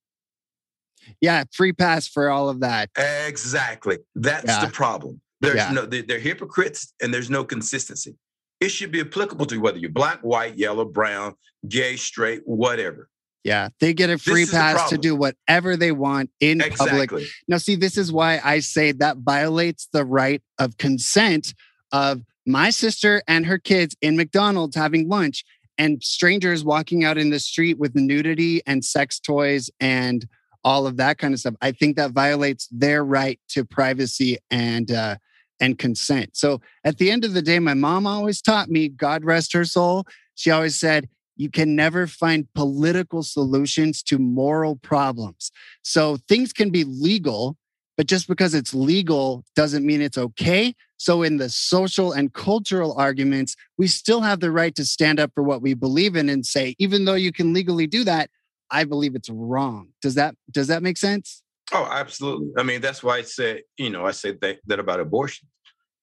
[1.22, 2.90] Yeah, free pass for all of that.
[2.98, 4.00] Exactly.
[4.16, 4.66] That's yeah.
[4.66, 5.22] the problem.
[5.40, 5.72] There's yeah.
[5.72, 8.16] no they're hypocrites and there's no consistency.
[8.60, 11.36] It should be applicable to whether you're black, white, yellow, brown,
[11.68, 13.10] gay, straight, whatever.
[13.44, 17.08] Yeah, they get a free pass to do whatever they want in exactly.
[17.08, 17.28] public.
[17.48, 21.54] Now, see, this is why I say that violates the right of consent
[21.94, 25.46] of my sister and her kids in McDonald's having lunch
[25.78, 30.28] and strangers walking out in the street with nudity and sex toys and
[30.64, 31.56] all of that kind of stuff.
[31.62, 35.16] I think that violates their right to privacy and uh,
[35.60, 36.32] and consent.
[36.34, 39.66] So at the end of the day, my mom always taught me, God rest her
[39.66, 40.06] soul.
[40.36, 45.52] She always said, you can never find political solutions to moral problems.
[45.84, 47.58] So things can be legal,
[47.96, 50.74] but just because it's legal doesn't mean it's okay.
[51.00, 55.32] So, in the social and cultural arguments, we still have the right to stand up
[55.36, 58.32] for what we believe in and say, even though you can legally do that,
[58.72, 59.90] I believe it's wrong.
[60.02, 61.44] Does that does that make sense?
[61.74, 62.50] Oh, absolutely.
[62.58, 65.48] I mean, that's why I said, you know, I said that, that about abortion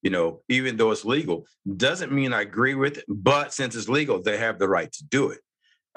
[0.05, 1.47] you know, even though it's legal,
[1.79, 3.05] doesn't mean I agree with it.
[3.09, 5.41] But since it's legal, they have the right to do it.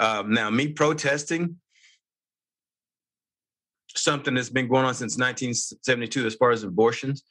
[0.00, 1.56] Um, now, me protesting
[3.94, 7.22] something that's been going on since 1972 as far as abortions.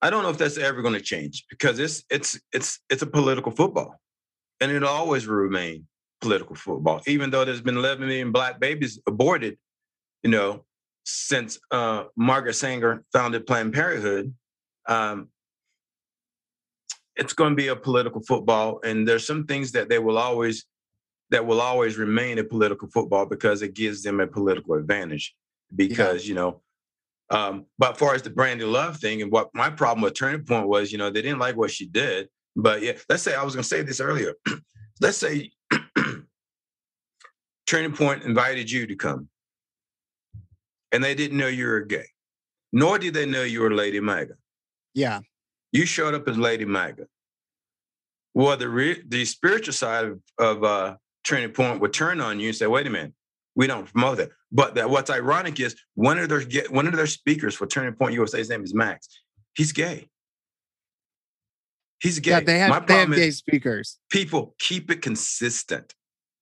[0.00, 3.06] I don't know if that's ever going to change because it's it's it's it's a
[3.06, 3.96] political football,
[4.60, 5.88] and it'll always remain
[6.20, 7.00] political football.
[7.08, 9.58] Even though there's been 11 million black babies aborted,
[10.22, 10.64] you know,
[11.04, 14.34] since uh, Margaret Sanger founded Planned Parenthood,
[14.86, 15.28] um,
[17.16, 20.66] it's going to be a political football, and there's some things that they will always
[21.30, 25.34] that will always remain a political football because it gives them a political advantage.
[25.74, 26.28] Because yeah.
[26.28, 26.62] you know,
[27.30, 30.44] um, but as far as the Brandy Love thing, and what my problem with Turning
[30.44, 32.28] Point was, you know, they didn't like what she did.
[32.56, 34.34] But yeah, let's say I was going to say this earlier.
[35.00, 35.50] let's say
[37.66, 39.28] Turning Point invited you to come,
[40.94, 42.06] and they didn't know you were gay,
[42.72, 44.34] nor did they know you were Lady MAGA.
[44.94, 45.20] Yeah.
[45.72, 47.08] You showed up as Lady MAGA.
[48.32, 52.48] Well, the re- the spiritual side of, of uh, Turning Point would turn on you
[52.48, 53.12] and say, "Wait a minute,
[53.56, 56.94] we don't promote that." But that, what's ironic is one of their get one of
[56.94, 59.08] their speakers for Turning Point USA, his name is Max.
[59.56, 60.08] He's gay.
[62.00, 62.32] He's gay.
[62.32, 63.98] Yeah, they have, My they have gay speakers.
[64.10, 65.94] People keep it consistent.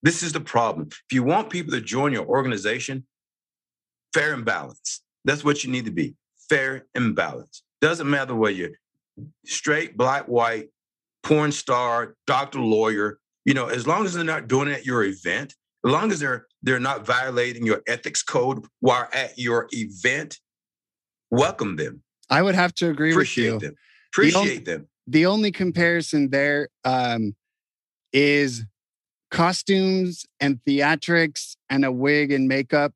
[0.02, 0.88] This is the problem.
[0.90, 3.06] If you want people to join your organization,
[4.12, 5.02] fair and balanced.
[5.24, 6.14] That's what you need to be.
[6.48, 7.62] Fair and balanced.
[7.80, 8.70] Doesn't matter whether you're
[9.44, 10.68] straight, black, white,
[11.22, 15.04] porn star, doctor, lawyer, you know, as long as they're not doing it at your
[15.04, 15.54] event,
[15.84, 20.38] as long as they're they're not violating your ethics code while at your event,
[21.30, 22.02] welcome them.
[22.30, 23.68] I would have to agree Appreciate with you.
[23.68, 23.76] them.
[24.12, 24.88] Appreciate the them.
[25.08, 27.34] The only comparison there um,
[28.12, 28.64] is
[29.30, 32.92] costumes and theatrics and a wig and makeup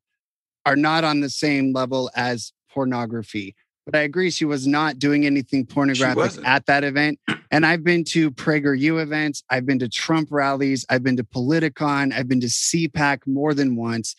[0.67, 3.55] are not on the same level as pornography.
[3.85, 7.19] But I agree, she was not doing anything pornographic at that event.
[7.49, 12.13] And I've been to PragerU events, I've been to Trump rallies, I've been to Politicon,
[12.13, 14.17] I've been to CPAC more than once.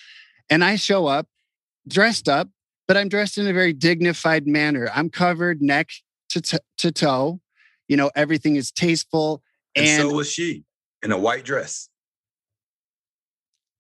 [0.49, 1.27] And I show up
[1.87, 2.49] dressed up,
[2.87, 4.89] but I'm dressed in a very dignified manner.
[4.95, 5.91] I'm covered neck
[6.31, 7.39] to, t- to toe.
[7.87, 9.43] You know, everything is tasteful.
[9.77, 10.65] And, and so was she
[11.03, 11.91] in a white dress.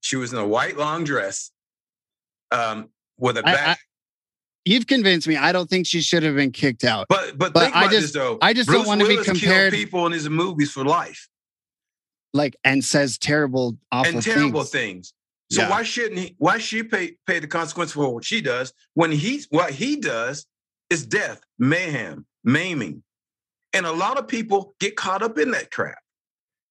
[0.03, 1.53] She was in a white long dress
[2.51, 2.89] um,
[3.19, 3.79] with a back.
[4.65, 5.37] You've convinced me.
[5.37, 7.07] I don't think she should have been kicked out.
[7.09, 8.39] But but, but I just though.
[8.43, 9.73] I just Bruce don't want Willis to be compared.
[9.73, 11.29] People in his movies for life,
[12.35, 14.71] like and says terrible, awful and terrible things.
[14.71, 15.15] things.
[15.51, 15.71] So yeah.
[15.71, 16.35] why shouldn't he?
[16.39, 20.47] Why she pay pay the consequence for what she does when he what he does
[20.91, 23.03] is death, mayhem, maiming,
[23.73, 25.99] and a lot of people get caught up in that crap.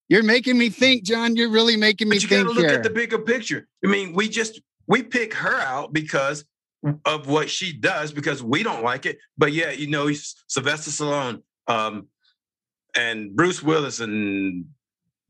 [0.10, 1.36] You're making me think, John.
[1.36, 2.40] You're really making me but you think.
[2.40, 2.78] You got to look here.
[2.78, 3.68] at the bigger picture.
[3.84, 6.46] I mean, we just we pick her out because
[7.06, 9.20] of what she does because we don't like it.
[9.38, 10.10] But yeah, you know,
[10.48, 12.08] Sylvester Stallone um,
[12.96, 14.66] and Bruce Willis and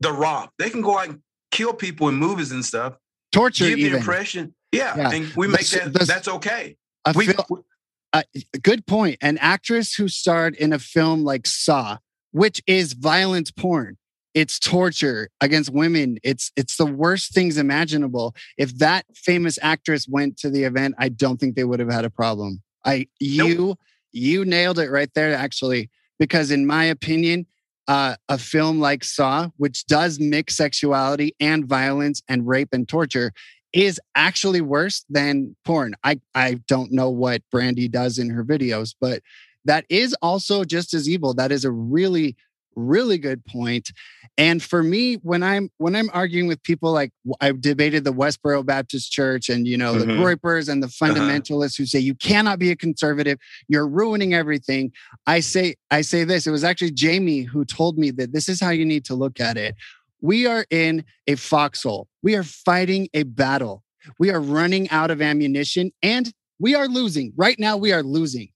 [0.00, 2.94] The Rock, they can go out and kill people in movies and stuff.
[3.32, 3.92] Torture, give even.
[3.92, 5.10] the impression, yeah, yeah.
[5.10, 6.76] and we make the, that the, that's okay.
[7.14, 7.64] We, fil-
[8.12, 8.22] uh,
[8.62, 9.18] good point.
[9.20, 11.98] An actress who starred in a film like Saw,
[12.32, 13.98] which is violent porn,
[14.38, 20.36] it's torture against women it's it's the worst things imaginable if that famous actress went
[20.36, 23.78] to the event i don't think they would have had a problem i you nope.
[24.12, 27.46] you nailed it right there actually because in my opinion
[27.88, 33.32] uh, a film like saw which does mix sexuality and violence and rape and torture
[33.72, 38.94] is actually worse than porn i i don't know what brandy does in her videos
[39.00, 39.20] but
[39.68, 41.34] that is also just as evil.
[41.34, 42.36] That is a really,
[42.78, 43.92] really good point.
[44.36, 47.10] And for me, when I'm when I'm arguing with people like
[47.40, 50.08] I've debated the Westboro Baptist Church and you know mm-hmm.
[50.08, 51.12] the Groypers and the uh-huh.
[51.12, 51.82] fundamentalists uh-huh.
[51.82, 54.92] who say you cannot be a conservative, you're ruining everything.
[55.26, 56.46] I say I say this.
[56.46, 59.40] It was actually Jamie who told me that this is how you need to look
[59.40, 59.74] at it.
[60.20, 62.08] We are in a foxhole.
[62.22, 63.82] We are fighting a battle.
[64.18, 67.32] We are running out of ammunition and we are losing.
[67.36, 68.48] Right now we are losing.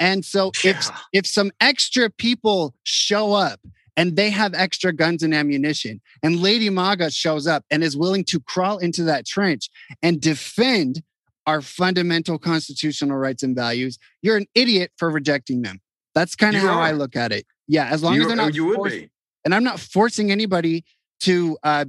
[0.00, 0.70] And so yeah.
[0.70, 3.60] if if some extra people show up
[3.96, 6.00] and they have extra guns and ammunition.
[6.22, 9.68] And Lady MAGA shows up and is willing to crawl into that trench
[10.02, 11.02] and defend
[11.46, 13.98] our fundamental constitutional rights and values.
[14.22, 15.80] You're an idiot for rejecting them.
[16.14, 16.82] That's kind of how are.
[16.82, 17.46] I look at it.
[17.68, 19.10] Yeah, as long you, as they're not, you forced, would be.
[19.44, 20.84] and I'm not forcing anybody
[21.20, 21.84] to uh,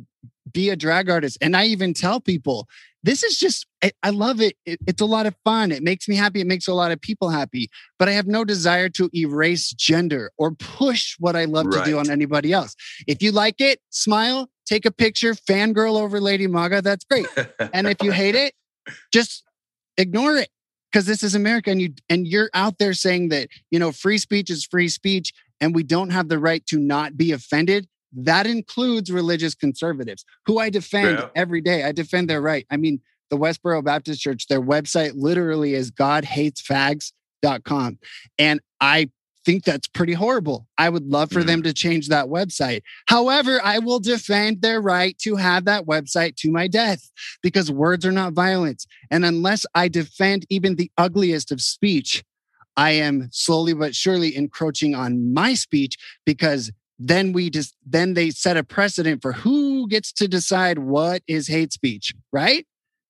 [0.52, 1.38] be a drag artist.
[1.42, 2.68] And I even tell people
[3.04, 3.66] this is just
[4.04, 4.56] I, love it.
[4.66, 4.80] it.
[4.86, 5.72] It's a lot of fun.
[5.72, 6.40] It makes me happy.
[6.40, 7.70] It makes a lot of people happy.
[7.98, 11.84] But I have no desire to erase gender or push what I love right.
[11.84, 12.76] to do on anybody else.
[13.08, 16.82] If you like it, smile, take a picture, fangirl over Lady Maga.
[16.82, 17.26] That's great.
[17.74, 18.54] and if you hate it,
[19.12, 19.44] just
[19.98, 20.50] ignore it
[20.92, 24.18] because this is America and you and you're out there saying that you know free
[24.18, 28.48] speech is free speech and we don't have the right to not be offended that
[28.48, 31.28] includes religious conservatives who I defend yeah.
[31.36, 31.84] every day.
[31.84, 32.66] I defend their right.
[32.70, 38.00] I mean, the Westboro Baptist Church, their website literally is godhatesfags.com.
[38.38, 39.10] And I
[39.46, 40.68] think that's pretty horrible.
[40.78, 41.48] I would love for mm-hmm.
[41.48, 42.82] them to change that website.
[43.08, 47.10] However, I will defend their right to have that website to my death
[47.42, 48.86] because words are not violence.
[49.10, 52.24] And unless I defend even the ugliest of speech,
[52.78, 56.72] I am slowly but surely encroaching on my speech because
[57.04, 61.48] then we just then they set a precedent for who gets to decide what is
[61.48, 62.68] hate speech, right?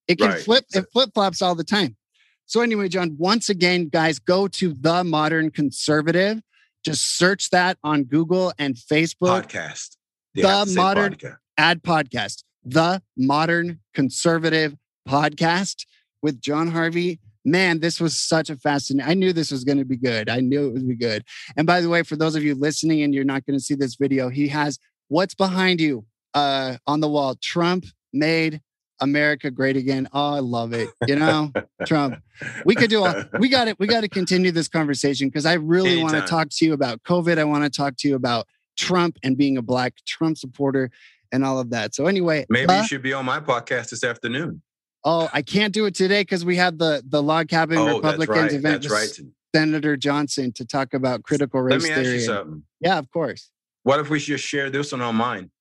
[0.08, 0.42] It can right.
[0.42, 1.98] flip, it flip flops all the time.
[2.46, 6.42] So anyway, John, once again, guys, go to the modern conservative.
[6.86, 9.44] Just search that on Google and Facebook.
[9.44, 9.98] Podcast.
[10.36, 11.38] The modern podcast.
[11.58, 12.44] ad podcast.
[12.64, 14.76] The modern conservative
[15.08, 15.86] podcast
[16.22, 19.10] with John Harvey man, this was such a fascinating.
[19.10, 20.30] I knew this was going to be good.
[20.30, 21.24] I knew it would be good.
[21.58, 23.76] And by the way, for those of you listening and you're not going to see
[23.76, 27.36] this video, he has what's behind you uh, on the wall.
[27.42, 28.62] Trump made
[29.00, 30.08] America great again.
[30.14, 30.90] Oh, I love it.
[31.08, 31.52] You know,
[31.86, 32.22] Trump.
[32.66, 33.80] We could do a, we got it.
[33.80, 37.02] We got to continue this conversation because I really want to talk to you about
[37.04, 37.40] COVID.
[37.40, 40.92] I want to talk to you about Trump and being a black Trump supporter
[41.32, 41.96] and all of that.
[41.96, 44.62] So anyway, maybe uh, you should be on my podcast this afternoon.
[45.04, 48.30] Oh, I can't do it today because we had the the log cabin oh, Republicans
[48.30, 48.54] right.
[48.54, 48.84] event.
[48.84, 49.28] That's right.
[49.54, 52.16] Senator Johnson to talk about critical race Let me theory.
[52.16, 52.64] ask you something.
[52.80, 53.50] Yeah, of course.
[53.84, 55.52] What if we just share this one on mine?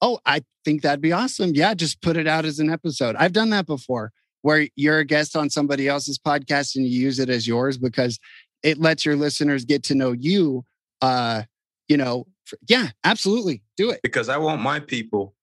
[0.00, 1.52] Oh, I think that'd be awesome.
[1.54, 3.16] Yeah, just put it out as an episode.
[3.16, 7.18] I've done that before where you're a guest on somebody else's podcast and you use
[7.18, 8.18] it as yours because
[8.62, 10.64] it lets your listeners get to know you.
[11.00, 11.42] Uh,
[11.88, 13.62] you know, for, yeah, absolutely.
[13.76, 14.00] Do it.
[14.02, 15.34] Because I want my people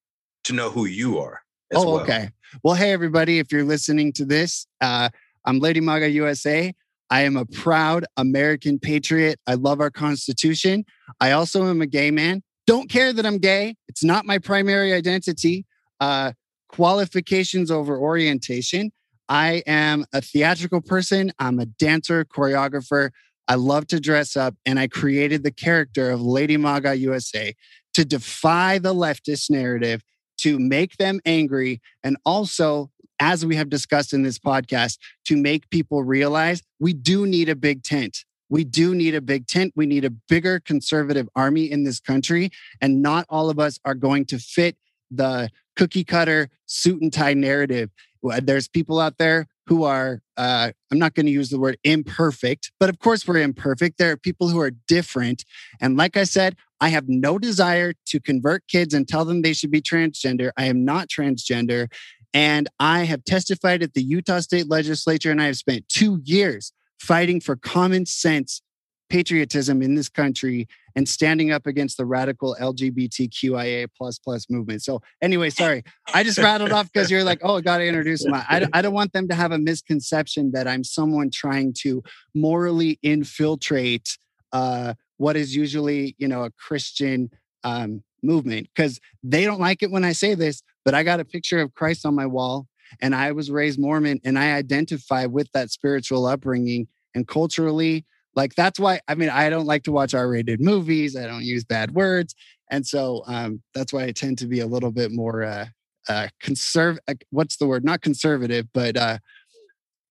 [0.45, 1.41] to know who you are
[1.75, 1.99] oh, well.
[2.01, 2.29] okay.
[2.63, 5.09] Well, hey, everybody, if you're listening to this, uh,
[5.45, 6.73] I'm Lady Maga USA.
[7.09, 9.39] I am a proud American patriot.
[9.47, 10.85] I love our Constitution.
[11.19, 12.43] I also am a gay man.
[12.67, 13.75] Don't care that I'm gay.
[13.87, 15.65] It's not my primary identity.
[15.99, 16.33] Uh,
[16.69, 18.91] qualifications over orientation.
[19.27, 21.31] I am a theatrical person.
[21.39, 23.09] I'm a dancer, choreographer.
[23.47, 27.55] I love to dress up, and I created the character of Lady Maga USA
[27.95, 30.03] to defy the leftist narrative
[30.41, 32.89] to make them angry and also
[33.21, 37.55] as we have discussed in this podcast to make people realize we do need a
[37.55, 39.73] big tent we do need a big tent.
[39.75, 42.49] We need a bigger conservative army in this country.
[42.81, 44.75] And not all of us are going to fit
[45.11, 47.91] the cookie cutter suit and tie narrative.
[48.23, 52.71] There's people out there who are, uh, I'm not going to use the word imperfect,
[52.79, 53.99] but of course we're imperfect.
[53.99, 55.45] There are people who are different.
[55.79, 59.53] And like I said, I have no desire to convert kids and tell them they
[59.53, 60.49] should be transgender.
[60.57, 61.87] I am not transgender.
[62.33, 66.73] And I have testified at the Utah State Legislature, and I have spent two years
[66.99, 68.63] fighting for common sense
[69.09, 74.83] patriotism in this country and standing up against the radical LGBTQIA plus plus movement.
[74.83, 75.83] So anyway, sorry,
[76.13, 78.33] I just rattled off because you're like, oh, I got to introduce them.
[78.33, 82.03] I, I don't want them to have a misconception that I'm someone trying to
[82.33, 84.17] morally infiltrate
[84.51, 87.29] uh, what is usually, you know, a Christian
[87.63, 91.25] um, movement because they don't like it when I say this, but I got a
[91.25, 92.67] picture of Christ on my wall
[93.01, 98.05] and I was raised Mormon and I identify with that spiritual upbringing and culturally.
[98.35, 101.15] Like that's why I mean I don't like to watch R-rated movies.
[101.15, 102.35] I don't use bad words,
[102.69, 105.65] and so um, that's why I tend to be a little bit more uh,
[106.07, 106.97] uh, conserv.
[107.07, 107.83] Uh, what's the word?
[107.83, 109.17] Not conservative, but uh,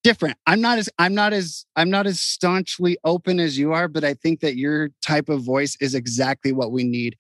[0.03, 0.37] different.
[0.47, 4.05] I'm not as I'm not as I'm not as staunchly open as you are, but
[4.05, 7.17] I think that your type of voice is exactly what we need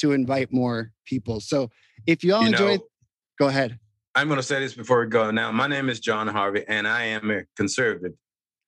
[0.00, 1.40] to invite more people.
[1.40, 1.70] So
[2.06, 2.86] if you all you enjoy, know,
[3.38, 3.78] go ahead.
[4.14, 5.30] I'm going to say this before we go.
[5.30, 8.12] Now, my name is John Harvey, and I am a conservative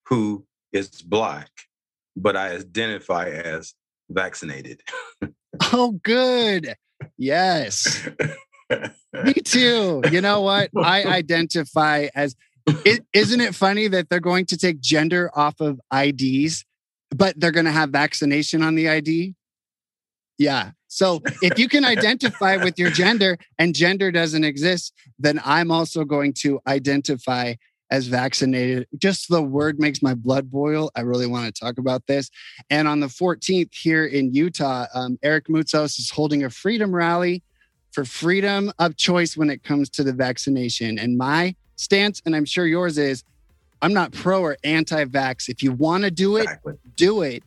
[0.09, 1.51] who is black,
[2.17, 3.75] but I identify as
[4.11, 4.83] vaccinated.
[5.73, 6.75] oh, good.
[7.19, 8.09] Yes.
[9.25, 10.03] Me too.
[10.11, 10.71] You know what?
[10.77, 12.35] I identify as.
[12.85, 16.65] is isn't it funny that they're going to take gender off of IDs,
[17.11, 19.35] but they're going to have vaccination on the ID?
[20.39, 20.71] Yeah.
[20.89, 26.05] So if you can identify with your gender and gender doesn't exist, then I'm also
[26.05, 27.55] going to identify
[27.91, 28.87] as vaccinated.
[28.99, 30.91] Just the word makes my blood boil.
[30.97, 32.31] I really want to talk about this.
[32.71, 37.43] And on the 14th here in Utah, um, Eric Moutsos is holding a freedom rally
[37.93, 40.99] for freedom of choice when it comes to the vaccination.
[40.99, 43.25] And my stance, and I'm sure yours is,
[43.83, 45.49] I'm not pro or anti vax.
[45.49, 46.75] If you want to do it, exactly.
[46.97, 47.43] do it.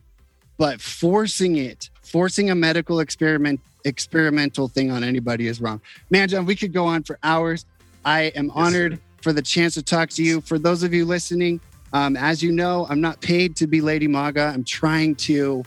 [0.56, 5.80] But forcing it forcing a medical experiment experimental thing on anybody is wrong.
[6.10, 7.64] Man, John, we could go on for hours.
[8.04, 10.40] I am honored for the chance to talk to you.
[10.40, 11.60] For those of you listening,
[11.92, 14.52] um, as you know, I'm not paid to be Lady MAGA.
[14.54, 15.64] I'm trying to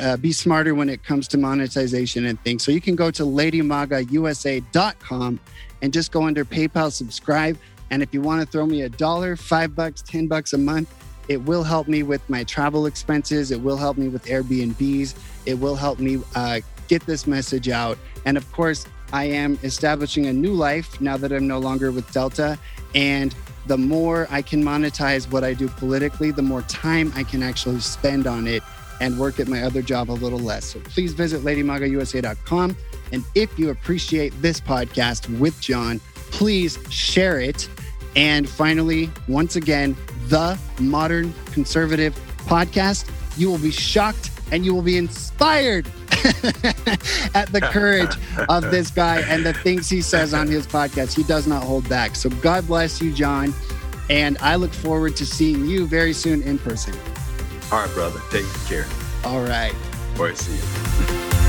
[0.00, 2.64] uh, be smarter when it comes to monetization and things.
[2.64, 5.40] So you can go to ladymagausa.com
[5.82, 7.58] and just go under PayPal subscribe.
[7.90, 10.94] And if you want to throw me a dollar, five bucks, 10 bucks a month,
[11.28, 13.50] it will help me with my travel expenses.
[13.50, 15.14] It will help me with Airbnbs.
[15.46, 17.98] It will help me uh, get this message out.
[18.24, 22.10] And of course, I am establishing a new life now that I'm no longer with
[22.12, 22.58] Delta.
[22.94, 23.34] And
[23.66, 27.80] the more I can monetize what I do politically, the more time I can actually
[27.80, 28.62] spend on it
[29.00, 30.64] and work at my other job a little less.
[30.64, 32.76] So please visit ladymagausa.com.
[33.12, 36.00] And if you appreciate this podcast with John,
[36.30, 37.68] please share it.
[38.16, 39.96] And finally, once again,
[40.28, 43.10] the Modern Conservative Podcast.
[43.38, 45.86] You will be shocked and you will be inspired
[47.34, 48.14] at the courage
[48.48, 51.14] of this guy and the things he says on his podcast.
[51.14, 52.16] He does not hold back.
[52.16, 53.54] So God bless you, John.
[54.10, 56.94] And I look forward to seeing you very soon in person.
[57.70, 58.20] All right, brother.
[58.30, 58.86] Take care.
[59.24, 59.74] All right.
[60.18, 60.36] All right.
[60.36, 61.41] See you.